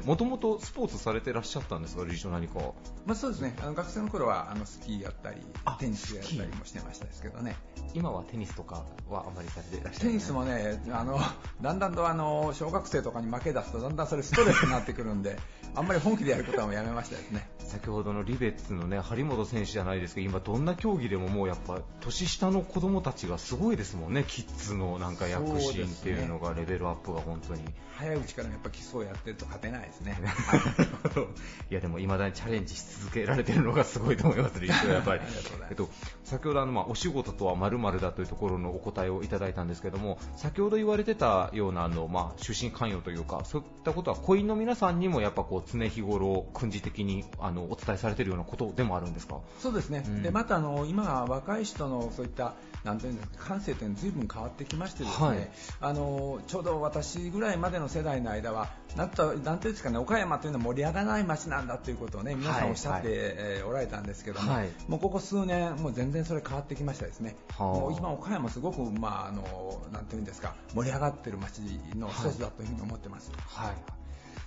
[0.05, 2.59] もともとスポーツされてらっしゃったんですか、理事長何か。
[3.05, 3.55] まあ、そうですね。
[3.61, 7.55] あの学生の頃はあのスキーやったりあテニスやったりもしてましたですけどね。
[7.93, 11.19] 今はテニスとかはあまりされてらっしゃるテニスもねあの
[11.61, 15.37] だんだんとあの小学生とかに負け出すとだんだんそれストレスになってくるんで
[15.75, 17.49] あんまり本気でやることはもうやめましたですね。
[17.59, 24.23] 先ほどのリベッツのね張本選手じゃないですけど今どんな競技でももうやっぱ年下の子供たちがすごいですもんね。
[24.27, 27.61] キッズのなんか躍進っていうのがレベルアップが本当に。
[27.97, 30.19] 早いうちからやっぱ基礎をやってると勝てないですね。
[31.71, 31.73] い。
[31.73, 35.21] やでも未だにチャレンジし続けられてるのがすごいと思います、理事長やっぱり。
[35.69, 35.89] えっと、
[36.23, 49.39] 先ほどあの、まあ、お仕事とはまるだというところのお答えをいただいたんですけども先ほど言われてたようなあの、まあ、出身関与というかそういったことは雇員の皆さんにもやっぱこう常日頃訓示的にあのお伝えされているようなことでもあるんですか？
[49.59, 50.23] そうですね、うん。
[50.23, 52.53] でまたあの今は若い人のそういった
[52.85, 55.49] なんていうんですか感性というのは随分変わってきましてですね、はい。
[55.81, 63.17] あのちょうど私ぐらいまでの世代の間はなんとなんていうんですかね岡山というのは盛り上がらない街なんだということをね皆さんおっしゃって、はい。
[63.17, 64.69] えーおられたんですけども、はい。
[64.87, 67.35] もうここ数年もう全然それ変わってきましたですね。
[67.57, 67.67] はあ。
[67.67, 71.59] もう今岡山すごくまああのなんていうんですか盛り上がってる街
[71.95, 73.31] の一つだというふうに思ってます。
[73.47, 74.04] はい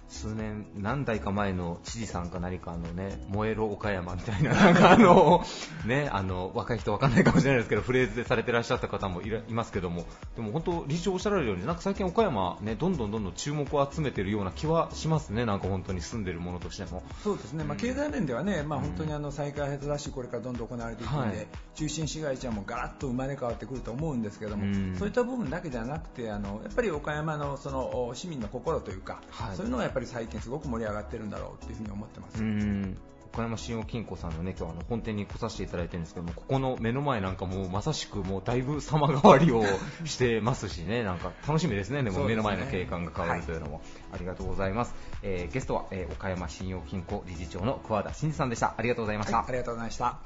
[0.09, 5.45] 数年、何代か前の知事さんか何かのね、燃えろ岡山みたいな、なんかあの、
[5.87, 17.03] ね、あの、若い人わかんないかもしれないですけど、フレーズでされてらっしゃった方もいらいますけども、でも本当、理事長おっしゃられるように、なんか最近岡山ね、どんどんどんどん注目を集めてるような気はしますね、なんか本当に住んでるものとしても。
[17.23, 21.47] そうですね、まあ、経済面ではね、まあ、本当にあの再開発ラッシュ、これからどんどん行われていくので、はい。
[21.75, 24.97] 中心市街地はもうガラッと生まれ変わってくると思うんですけども、うん。
[24.99, 29.57] そういった部分だけじゃなくて、あのやっぱり岡山のそのお市民の心というか、はい。
[29.57, 32.43] そういうのがやっぱり最近、すごく盛り上がってるんだろうというふうに思ってます。
[32.43, 32.97] うん
[33.33, 39.63] 岡山信用金庫さんのね、今日あの本店に来させていただいてるんですけども、ここの目の前なんかもうまさしくもうだいぶ様変わりを
[40.05, 43.83] してますしね、なんか楽しみですね、でも目の前の景観が変わるというのも、
[44.13, 44.95] ありがとうございます。
[45.23, 48.75] えーゲストは、えー岡山信用金庫理事長の桑田真二さんでした。
[48.77, 49.37] ありがとうございました。
[49.37, 50.19] はいありがとうございました。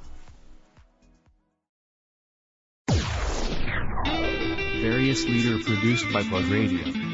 [4.82, 7.11] Various leader produced by Plug Radio.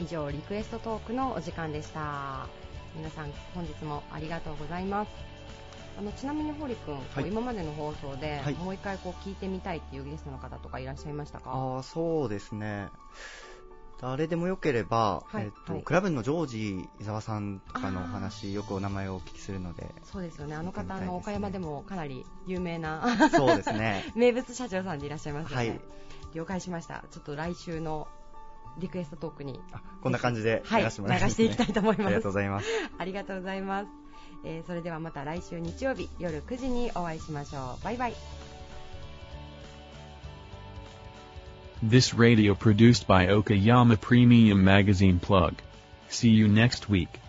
[0.00, 2.46] 以上リクエストトークのお時間でした。
[2.96, 5.10] 皆さん本日もありがとうございます。
[5.98, 11.50] あのちなみに堀君、はい今までの放送で、はいもう一回こう聞いてみたいっていうゲストの方とかいらっしゃいましたか？
[11.50, 12.88] ああ、そうですね。
[14.00, 20.54] 誰でもよければ、はいえっとはいクラブのジョージ伊沢さんとかのお話、よくお名前をお聞きするので、そうですよね。
[20.54, 24.04] あの方、ねあの岡山でもかなり有名なそうですね。
[24.14, 25.68] 名物社長さんでいらっしゃいますよね。
[25.68, 25.80] はい
[26.34, 27.04] 了解しました。
[27.10, 28.06] ちょっと来週の
[28.78, 29.60] リクエストトークに
[30.02, 32.66] こんな感じではい流してもらいます、流していきたいと思いますありがとうございます。
[32.98, 33.88] ありがとうございます、
[34.44, 38.14] えーそれではまた来週日曜日夜9時にお会いしましょうバイバイ
[41.80, 45.54] This radio produced by Okayama Premium Magazine Plug.
[46.08, 47.20] See you next week.